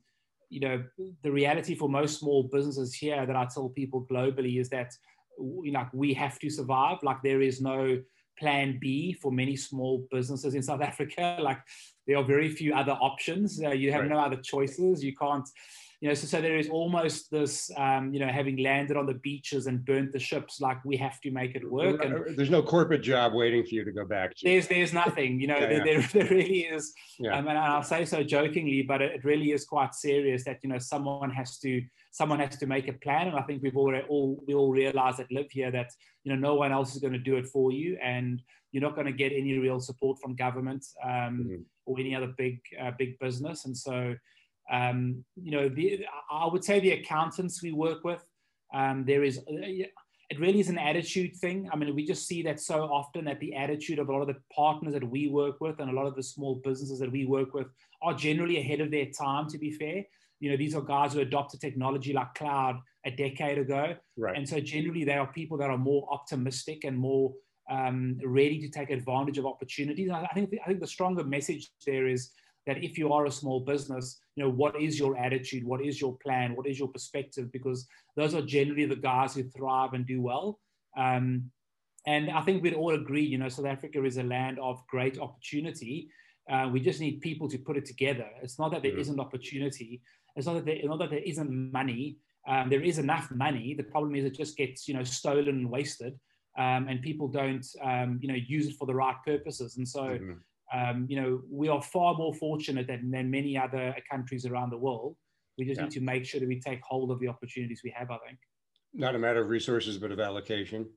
you 0.49 0.61
know, 0.61 0.83
the 1.23 1.31
reality 1.31 1.75
for 1.75 1.89
most 1.89 2.19
small 2.19 2.43
businesses 2.43 2.93
here 2.93 3.25
that 3.25 3.35
I 3.35 3.45
tell 3.53 3.69
people 3.69 4.07
globally 4.09 4.59
is 4.59 4.69
that, 4.69 4.93
you 5.37 5.71
know, 5.71 5.85
we 5.93 6.13
have 6.13 6.39
to 6.39 6.49
survive. 6.49 6.99
Like 7.03 7.21
there 7.23 7.41
is 7.41 7.61
no 7.61 8.01
plan 8.37 8.77
B 8.79 9.13
for 9.13 9.31
many 9.31 9.55
small 9.55 10.07
businesses 10.11 10.55
in 10.55 10.63
South 10.63 10.81
Africa. 10.81 11.37
Like 11.41 11.59
there 12.07 12.17
are 12.17 12.23
very 12.23 12.49
few 12.49 12.73
other 12.73 12.93
options. 12.93 13.61
Uh, 13.61 13.69
you 13.69 13.91
have 13.91 14.01
right. 14.01 14.09
no 14.09 14.19
other 14.19 14.37
choices. 14.37 15.03
You 15.03 15.15
can't, 15.15 15.47
you 16.01 16.09
know, 16.09 16.13
so, 16.13 16.27
so 16.27 16.41
there 16.41 16.57
is 16.57 16.69
almost 16.69 17.31
this, 17.31 17.71
um, 17.77 18.13
you 18.13 18.19
know, 18.19 18.27
having 18.27 18.57
landed 18.57 18.97
on 18.97 19.05
the 19.05 19.13
beaches 19.13 19.67
and 19.67 19.83
burnt 19.85 20.11
the 20.11 20.19
ships, 20.19 20.59
like 20.59 20.83
we 20.83 20.97
have 20.97 21.21
to 21.21 21.31
make 21.31 21.55
it 21.55 21.69
work. 21.69 22.03
And 22.03 22.37
there's 22.37 22.49
no 22.49 22.61
corporate 22.61 23.01
job 23.01 23.33
waiting 23.33 23.63
for 23.63 23.75
you 23.75 23.85
to 23.85 23.91
go 23.91 24.05
back 24.05 24.35
to. 24.35 24.43
There's, 24.43 24.67
there's 24.67 24.93
nothing, 24.93 25.39
you 25.39 25.47
know, 25.47 25.57
yeah, 25.57 25.67
there, 25.67 25.77
yeah. 25.77 25.83
There, 25.83 26.01
there, 26.23 26.29
really 26.29 26.59
is. 26.59 26.93
Yeah. 27.17 27.37
Um, 27.37 27.47
and 27.47 27.57
I'll 27.57 27.83
say 27.83 28.05
so 28.05 28.23
jokingly, 28.23 28.81
but 28.81 29.01
it, 29.01 29.23
really 29.23 29.51
is 29.51 29.65
quite 29.65 29.95
serious 29.95 30.43
that, 30.43 30.59
you 30.63 30.69
know, 30.69 30.79
someone 30.79 31.31
has 31.31 31.57
to, 31.59 31.81
someone 32.11 32.39
has 32.39 32.57
to 32.57 32.65
make 32.65 32.87
a 32.87 32.93
plan. 32.93 33.29
And 33.29 33.37
I 33.37 33.41
think 33.43 33.63
we've 33.63 33.77
already 33.77 34.05
all, 34.07 34.43
we 34.47 34.53
all 34.53 34.71
realize 34.71 35.17
that 35.17 35.31
live 35.31 35.49
here 35.49 35.71
that, 35.71 35.91
you 36.23 36.33
know, 36.33 36.39
no 36.39 36.55
one 36.55 36.71
else 36.71 36.93
is 36.93 37.01
going 37.01 37.13
to 37.13 37.19
do 37.19 37.37
it 37.37 37.47
for 37.47 37.71
you. 37.71 37.97
And 38.03 38.41
you're 38.71 38.83
not 38.83 38.95
going 38.95 39.07
to 39.07 39.13
get 39.13 39.31
any 39.31 39.57
real 39.57 39.79
support 39.79 40.19
from 40.21 40.35
government 40.35 40.85
um, 41.03 41.09
mm-hmm. 41.09 41.55
or 41.85 41.99
any 41.99 42.13
other 42.13 42.33
big, 42.37 42.59
uh, 42.81 42.91
big 42.97 43.17
business. 43.19 43.65
And 43.65 43.75
so, 43.75 44.15
um, 44.71 45.23
you 45.35 45.51
know, 45.51 45.69
the, 45.69 46.05
I 46.31 46.47
would 46.47 46.63
say 46.63 46.79
the 46.79 46.91
accountants 46.91 47.61
we 47.61 47.71
work 47.71 48.03
with, 48.03 48.23
um, 48.73 49.05
there 49.05 49.23
is, 49.23 49.37
uh, 49.37 49.43
it 50.29 50.39
really 50.39 50.59
is 50.59 50.69
an 50.69 50.79
attitude 50.79 51.35
thing. 51.35 51.69
I 51.71 51.75
mean, 51.75 51.93
we 51.93 52.03
just 52.03 52.27
see 52.27 52.41
that 52.43 52.59
so 52.59 52.81
often 52.83 53.25
that 53.25 53.39
the 53.39 53.53
attitude 53.53 53.99
of 53.99 54.09
a 54.09 54.11
lot 54.11 54.21
of 54.21 54.27
the 54.27 54.37
partners 54.53 54.93
that 54.93 55.07
we 55.07 55.27
work 55.27 55.61
with 55.61 55.79
and 55.79 55.89
a 55.89 55.93
lot 55.93 56.07
of 56.07 56.15
the 56.15 56.23
small 56.23 56.61
businesses 56.63 56.99
that 56.99 57.11
we 57.11 57.25
work 57.25 57.53
with 57.53 57.67
are 58.01 58.13
generally 58.13 58.57
ahead 58.57 58.81
of 58.81 58.89
their 58.89 59.05
time, 59.05 59.47
to 59.49 59.59
be 59.59 59.71
fair. 59.71 60.03
You 60.39 60.49
know, 60.49 60.57
these 60.57 60.75
are 60.75 60.81
guys 60.81 61.13
who 61.13 61.19
adopted 61.19 61.61
technology 61.61 62.11
like 62.11 62.33
cloud 62.33 62.79
a 63.05 63.11
decade 63.11 63.59
ago. 63.59 63.95
Right. 64.17 64.35
And 64.35 64.49
so 64.49 64.59
generally 64.59 65.03
they 65.03 65.13
are 65.13 65.27
people 65.27 65.57
that 65.59 65.69
are 65.69 65.77
more 65.77 66.07
optimistic 66.11 66.85
and 66.85 66.97
more 66.97 67.31
um, 67.69 68.17
ready 68.23 68.59
to 68.59 68.69
take 68.69 68.89
advantage 68.89 69.37
of 69.37 69.45
opportunities. 69.45 70.09
I 70.09 70.27
think, 70.33 70.53
I 70.63 70.67
think 70.67 70.79
the 70.79 70.87
stronger 70.87 71.23
message 71.23 71.69
there 71.85 72.07
is 72.07 72.31
that 72.65 72.83
if 72.83 72.97
you 72.97 73.13
are 73.13 73.25
a 73.25 73.31
small 73.31 73.59
business, 73.59 74.19
you 74.35 74.43
know, 74.43 74.49
what 74.49 74.79
is 74.79 74.99
your 74.99 75.17
attitude? 75.17 75.63
What 75.63 75.83
is 75.83 76.01
your 76.01 76.17
plan? 76.17 76.55
What 76.55 76.67
is 76.67 76.79
your 76.79 76.87
perspective? 76.87 77.51
Because 77.51 77.87
those 78.15 78.33
are 78.33 78.41
generally 78.41 78.85
the 78.85 78.95
guys 78.95 79.35
who 79.35 79.43
thrive 79.43 79.93
and 79.93 80.05
do 80.05 80.21
well. 80.21 80.59
Um, 80.97 81.51
and 82.07 82.29
I 82.29 82.41
think 82.41 82.61
we'd 82.61 82.73
all 82.73 82.93
agree, 82.93 83.23
you 83.23 83.37
know, 83.37 83.49
South 83.49 83.65
Africa 83.65 84.03
is 84.03 84.17
a 84.17 84.23
land 84.23 84.59
of 84.59 84.85
great 84.87 85.19
opportunity. 85.19 86.09
Uh, 86.49 86.69
we 86.71 86.79
just 86.79 86.99
need 86.99 87.21
people 87.21 87.49
to 87.49 87.57
put 87.57 87.77
it 87.77 87.85
together. 87.85 88.27
It's 88.41 88.59
not 88.59 88.71
that 88.71 88.83
there 88.83 88.91
mm-hmm. 88.91 89.15
not 89.15 89.27
opportunity. 89.27 90.01
It's 90.35 90.45
not 90.45 90.53
that 90.53 90.65
there, 90.65 90.77
not 90.83 90.99
that 90.99 91.09
there 91.09 91.19
isn't 91.19 91.71
money. 91.71 92.17
Um, 92.47 92.69
there 92.69 92.83
is 92.83 92.99
enough 92.99 93.31
money. 93.31 93.73
The 93.73 93.83
problem 93.83 94.15
is 94.15 94.25
it 94.25 94.35
just 94.35 94.55
gets, 94.55 94.87
you 94.87 94.93
know, 94.93 95.03
stolen 95.03 95.49
and 95.49 95.69
wasted, 95.69 96.13
um, 96.59 96.87
and 96.87 97.01
people 97.01 97.27
don't, 97.27 97.65
um, 97.83 98.19
you 98.21 98.27
know, 98.27 98.35
use 98.35 98.67
it 98.67 98.75
for 98.75 98.85
the 98.85 98.93
right 98.93 99.15
purposes. 99.25 99.77
And 99.77 99.87
so, 99.87 100.03
mm-hmm 100.03 100.33
um, 100.73 101.05
you 101.09 101.21
know, 101.21 101.41
we 101.49 101.67
are 101.67 101.81
far 101.81 102.15
more 102.15 102.33
fortunate 102.33 102.87
than, 102.87 103.11
than 103.11 103.29
many 103.29 103.57
other 103.57 103.95
countries 104.09 104.45
around 104.45 104.71
the 104.71 104.77
world. 104.77 105.15
We 105.57 105.65
just 105.65 105.77
yeah. 105.77 105.85
need 105.85 105.91
to 105.93 106.01
make 106.01 106.25
sure 106.25 106.39
that 106.39 106.49
we 106.49 106.59
take 106.59 106.81
hold 106.83 107.11
of 107.11 107.19
the 107.19 107.27
opportunities 107.27 107.81
we 107.83 107.93
have, 107.95 108.11
I 108.11 108.17
think. 108.25 108.39
Not 108.93 109.15
a 109.15 109.19
matter 109.19 109.41
of 109.41 109.49
resources, 109.49 109.97
but 109.97 110.11
of 110.11 110.19
allocation. 110.19 110.87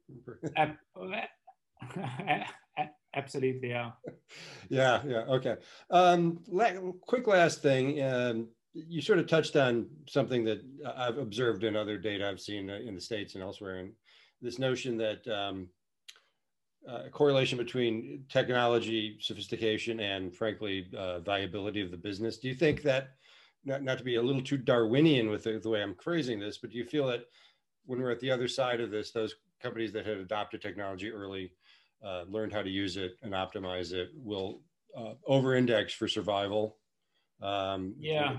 Absolutely, 3.14 3.70
yeah. 3.70 3.90
yeah, 4.68 5.02
yeah, 5.06 5.24
okay. 5.28 5.56
Um, 5.90 6.40
quick 7.06 7.26
last 7.26 7.62
thing. 7.62 8.02
Um, 8.02 8.48
you 8.74 9.00
sort 9.00 9.18
of 9.18 9.26
touched 9.26 9.56
on 9.56 9.86
something 10.08 10.44
that 10.44 10.60
I've 10.96 11.18
observed 11.18 11.64
in 11.64 11.74
other 11.74 11.98
data 11.98 12.28
I've 12.28 12.40
seen 12.40 12.68
in 12.70 12.94
the 12.94 13.00
States 13.00 13.34
and 13.34 13.42
elsewhere, 13.42 13.78
and 13.78 13.92
this 14.40 14.58
notion 14.58 14.96
that 14.98 15.26
um, 15.26 15.68
uh, 16.88 17.08
correlation 17.10 17.58
between 17.58 18.24
technology 18.28 19.18
sophistication 19.20 20.00
and 20.00 20.34
frankly 20.34 20.88
uh, 20.96 21.20
viability 21.20 21.80
of 21.80 21.90
the 21.90 21.96
business. 21.96 22.38
Do 22.38 22.48
you 22.48 22.54
think 22.54 22.82
that 22.82 23.10
not, 23.64 23.82
not 23.82 23.98
to 23.98 24.04
be 24.04 24.16
a 24.16 24.22
little 24.22 24.42
too 24.42 24.56
darwinian 24.56 25.28
with 25.28 25.42
the, 25.42 25.58
the, 25.58 25.68
way 25.68 25.82
i'm 25.82 25.96
phrasing 25.96 26.38
this 26.38 26.58
but 26.58 26.70
do 26.70 26.78
you 26.78 26.84
feel 26.84 27.06
that 27.08 27.24
when 27.86 28.00
we're 28.00 28.12
at 28.12 28.20
the 28.20 28.30
other 28.30 28.46
side 28.46 28.80
of 28.80 28.90
this 28.90 29.10
those 29.10 29.34
companies 29.60 29.92
that 29.92 30.06
had 30.06 30.18
adopted 30.18 30.62
technology 30.62 31.10
early 31.10 31.50
uh, 32.04 32.22
learned 32.28 32.52
how 32.52 32.62
to 32.62 32.70
use 32.70 32.96
it 32.96 33.16
and 33.22 33.32
optimize 33.32 33.92
it 33.92 34.10
will 34.14 34.60
uh, 34.96 35.14
over 35.26 35.54
index 35.54 35.92
for 35.92 36.08
survival? 36.08 36.76
Um, 37.42 37.94
yeah. 37.98 38.38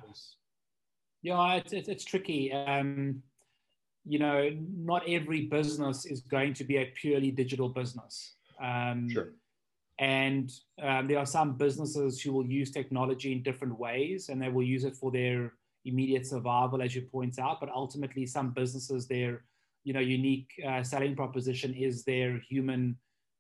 yeah 1.22 1.56
it's, 1.56 1.74
it's, 1.74 1.90
it's 1.90 2.06
tricky. 2.06 2.52
Um, 2.52 3.22
you 4.06 4.20
know, 4.20 4.50
not 4.76 5.08
every 5.08 5.46
business 5.46 6.06
is 6.06 6.22
going 6.22 6.54
to 6.56 6.64
be 6.64 6.78
a 6.78 6.86
purely 6.86 7.32
digital 7.32 7.70
business. 7.70 8.36
Um, 8.62 9.10
sure. 9.10 9.34
And 10.00 10.50
um, 10.82 11.08
there 11.08 11.20
are 11.20 11.26
some 11.26 11.58
businesses 11.58 12.22
who 12.22 12.32
will 12.32 12.48
use 12.48 12.72
technology 12.72 13.34
in 13.34 13.44
different 13.44 13.78
ways 13.78 14.30
and 14.30 14.42
they 14.42 14.48
will 14.48 14.64
use 14.64 14.86
it 14.86 14.96
for 14.96 15.12
their 15.12 15.54
immediate 15.84 16.26
survival, 16.26 16.82
as 16.82 16.96
you 16.96 17.02
point 17.02 17.38
out. 17.38 17.60
But 17.60 17.70
ultimately, 17.70 18.26
some 18.26 18.52
businesses, 18.52 19.08
their 19.08 19.44
you 19.84 19.94
know, 19.94 20.00
unique 20.00 20.50
uh, 20.68 20.84
selling 20.84 21.16
proposition 21.16 21.74
is 21.74 22.04
their 22.04 22.40
human, 22.50 22.98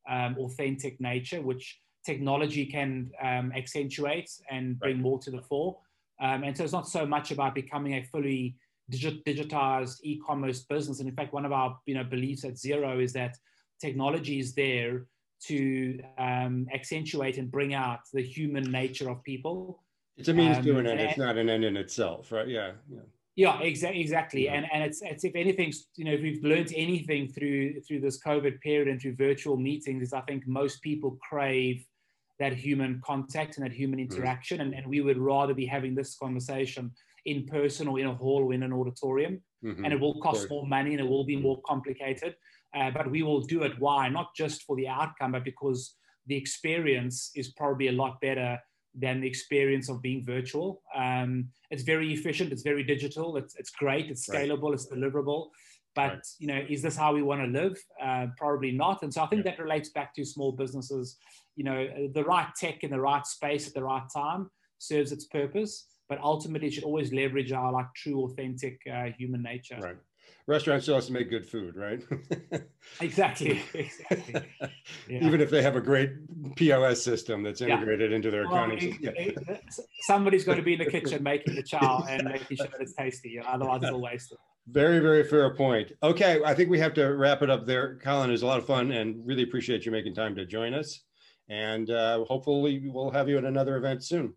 um, 0.09 0.35
authentic 0.39 0.99
nature, 0.99 1.41
which 1.41 1.79
technology 2.05 2.65
can 2.65 3.11
um, 3.21 3.51
accentuate 3.55 4.29
and 4.49 4.79
bring 4.79 4.95
right. 4.95 5.03
more 5.03 5.19
to 5.19 5.31
the 5.31 5.41
fore. 5.41 5.77
Um, 6.21 6.43
and 6.43 6.55
so 6.55 6.63
it's 6.63 6.73
not 6.73 6.87
so 6.87 7.05
much 7.05 7.31
about 7.31 7.55
becoming 7.55 7.93
a 7.95 8.03
fully 8.03 8.55
digitized 8.91 9.97
e-commerce 10.03 10.63
business. 10.63 10.99
And 10.99 11.07
in 11.07 11.15
fact, 11.15 11.33
one 11.33 11.45
of 11.45 11.51
our 11.51 11.77
you 11.85 11.95
know 11.95 12.03
beliefs 12.03 12.43
at 12.43 12.55
Xero 12.55 13.01
is 13.01 13.13
that 13.13 13.37
technology 13.79 14.39
is 14.39 14.53
there 14.53 15.05
to 15.47 15.99
um, 16.17 16.67
accentuate 16.73 17.37
and 17.37 17.49
bring 17.51 17.73
out 17.73 17.99
the 18.13 18.21
human 18.21 18.63
nature 18.71 19.09
of 19.09 19.23
people. 19.23 19.83
It's 20.17 20.27
a 20.27 20.33
means 20.33 20.57
um, 20.57 20.63
to 20.63 20.77
an 20.79 20.87
end. 20.87 20.99
It's 20.99 21.17
not 21.17 21.37
an 21.37 21.49
end 21.49 21.63
in 21.63 21.77
itself, 21.77 22.31
right? 22.31 22.47
Yeah. 22.47 22.71
Yeah. 22.91 22.99
Yeah, 23.35 23.57
exa- 23.61 23.97
exactly. 23.97 24.45
Yeah. 24.45 24.55
And 24.55 24.65
and 24.73 24.83
it's 24.83 25.01
it's 25.01 25.23
if 25.23 25.33
anything, 25.33 25.71
you 25.95 26.03
know, 26.03 26.11
if 26.11 26.21
we've 26.21 26.43
learned 26.43 26.73
anything 26.75 27.29
through 27.29 27.79
through 27.81 28.01
this 28.01 28.21
COVID 28.21 28.59
period 28.59 28.89
and 28.89 29.01
through 29.01 29.15
virtual 29.15 29.55
meetings, 29.55 30.03
is 30.03 30.13
I 30.13 30.21
think 30.21 30.45
most 30.45 30.81
people 30.81 31.17
crave 31.29 31.85
that 32.39 32.53
human 32.53 33.01
contact 33.05 33.55
and 33.55 33.65
that 33.65 33.71
human 33.71 33.99
mm. 33.99 34.09
interaction. 34.09 34.57
Mm. 34.57 34.61
And, 34.61 34.73
and 34.73 34.87
we 34.87 34.99
would 34.99 35.17
rather 35.17 35.53
be 35.53 35.65
having 35.65 35.95
this 35.95 36.17
conversation 36.17 36.91
in 37.25 37.45
person 37.45 37.87
or 37.87 37.97
in 37.99 38.07
a 38.07 38.13
hall 38.13 38.43
or 38.43 38.53
in 38.53 38.63
an 38.63 38.73
auditorium. 38.73 39.41
Mm-hmm. 39.63 39.83
And 39.83 39.93
it 39.93 39.99
will 39.99 40.19
cost 40.21 40.49
more 40.49 40.65
money 40.65 40.91
and 40.91 41.01
it 41.01 41.07
will 41.07 41.25
be 41.25 41.35
more 41.35 41.61
complicated. 41.65 42.35
Uh, 42.75 42.91
but 42.91 43.09
we 43.09 43.23
will 43.23 43.41
do 43.41 43.63
it. 43.63 43.73
Why? 43.79 44.09
Not 44.09 44.35
just 44.35 44.63
for 44.63 44.75
the 44.75 44.87
outcome, 44.87 45.33
but 45.33 45.43
because 45.43 45.95
the 46.27 46.35
experience 46.35 47.31
is 47.35 47.49
probably 47.49 47.87
a 47.87 47.91
lot 47.91 48.21
better 48.21 48.57
than 48.95 49.21
the 49.21 49.27
experience 49.27 49.89
of 49.89 50.01
being 50.01 50.23
virtual. 50.25 50.81
Um, 50.95 51.49
it's 51.71 51.83
very 51.83 52.13
efficient. 52.13 52.51
It's 52.51 52.63
very 52.63 52.83
digital. 52.83 53.37
It's, 53.37 53.55
it's 53.55 53.71
great. 53.71 54.09
It's 54.09 54.27
scalable. 54.29 54.71
Right. 54.71 54.73
It's 54.73 54.87
deliverable. 54.87 55.47
But 55.95 56.09
right. 56.09 56.27
you 56.37 56.47
know, 56.47 56.61
is 56.69 56.81
this 56.81 56.95
how 56.95 57.13
we 57.13 57.23
want 57.23 57.41
to 57.41 57.61
live? 57.61 57.77
Uh, 58.01 58.27
probably 58.37 58.71
not. 58.71 59.03
And 59.03 59.13
so 59.13 59.23
I 59.23 59.27
think 59.27 59.43
yeah. 59.43 59.51
that 59.51 59.61
relates 59.61 59.89
back 59.89 60.13
to 60.15 60.25
small 60.25 60.51
businesses. 60.51 61.17
You 61.55 61.63
know, 61.63 61.87
the 62.13 62.23
right 62.23 62.47
tech 62.55 62.83
in 62.83 62.91
the 62.91 62.99
right 62.99 63.25
space 63.25 63.67
at 63.67 63.73
the 63.73 63.83
right 63.83 64.07
time 64.15 64.49
serves 64.77 65.11
its 65.11 65.25
purpose. 65.25 65.85
But 66.09 66.19
ultimately, 66.21 66.67
it 66.67 66.73
should 66.73 66.83
always 66.83 67.13
leverage 67.13 67.51
our 67.51 67.71
like 67.71 67.93
true, 67.95 68.25
authentic 68.25 68.81
uh, 68.91 69.05
human 69.17 69.43
nature. 69.43 69.77
Right 69.79 69.97
restaurant 70.49 70.81
still 70.81 70.95
has 70.95 71.05
to 71.05 71.13
make 71.13 71.29
good 71.29 71.45
food, 71.45 71.75
right? 71.75 72.03
exactly. 73.01 73.61
exactly. 73.73 74.41
Yeah. 75.07 75.25
Even 75.25 75.41
if 75.41 75.49
they 75.49 75.63
have 75.63 75.75
a 75.75 75.81
great 75.81 76.11
POS 76.55 77.01
system 77.01 77.41
that's 77.41 77.61
integrated 77.61 78.11
yeah. 78.11 78.15
into 78.15 78.29
their 78.29 78.47
well, 78.47 78.63
accounting 78.63 78.93
system. 78.93 79.13
Yeah. 79.47 79.57
Somebody's 80.01 80.43
got 80.43 80.55
to 80.55 80.61
be 80.61 80.73
in 80.73 80.79
the 80.79 80.85
kitchen 80.91 81.23
making 81.23 81.55
the 81.55 81.63
chow 81.63 82.05
and 82.07 82.25
making 82.25 82.57
sure 82.57 82.67
that 82.67 82.79
it's 82.79 82.93
tasty. 82.93 83.39
Otherwise, 83.39 83.81
it's 83.81 83.91
all 83.91 84.01
wasted. 84.01 84.37
Very, 84.67 84.99
very 84.99 85.23
fair 85.23 85.55
point. 85.55 85.93
Okay, 86.03 86.41
I 86.45 86.53
think 86.53 86.69
we 86.69 86.77
have 86.77 86.93
to 86.95 87.05
wrap 87.05 87.41
it 87.41 87.49
up 87.49 87.65
there. 87.65 87.97
Colin, 88.03 88.29
is 88.29 88.43
a 88.43 88.45
lot 88.45 88.59
of 88.59 88.67
fun 88.67 88.91
and 88.91 89.25
really 89.25 89.43
appreciate 89.43 89.85
you 89.85 89.91
making 89.91 90.13
time 90.13 90.35
to 90.35 90.45
join 90.45 90.75
us. 90.75 91.03
And 91.49 91.89
uh, 91.89 92.23
hopefully, 92.25 92.87
we'll 92.87 93.09
have 93.09 93.27
you 93.27 93.37
at 93.39 93.45
another 93.45 93.77
event 93.77 94.03
soon. 94.03 94.35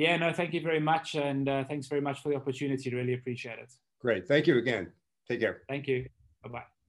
Yeah, 0.00 0.16
no, 0.16 0.32
thank 0.32 0.54
you 0.54 0.62
very 0.62 0.80
much. 0.80 1.14
And 1.14 1.46
uh, 1.46 1.64
thanks 1.64 1.86
very 1.86 2.00
much 2.00 2.22
for 2.22 2.30
the 2.30 2.36
opportunity. 2.36 2.88
Really 2.88 3.12
appreciate 3.12 3.58
it. 3.58 3.70
Great. 3.98 4.26
Thank 4.26 4.46
you 4.46 4.56
again. 4.56 4.90
Take 5.28 5.40
care. 5.40 5.60
Thank 5.68 5.88
you. 5.88 6.08
Bye 6.42 6.48
bye. 6.48 6.79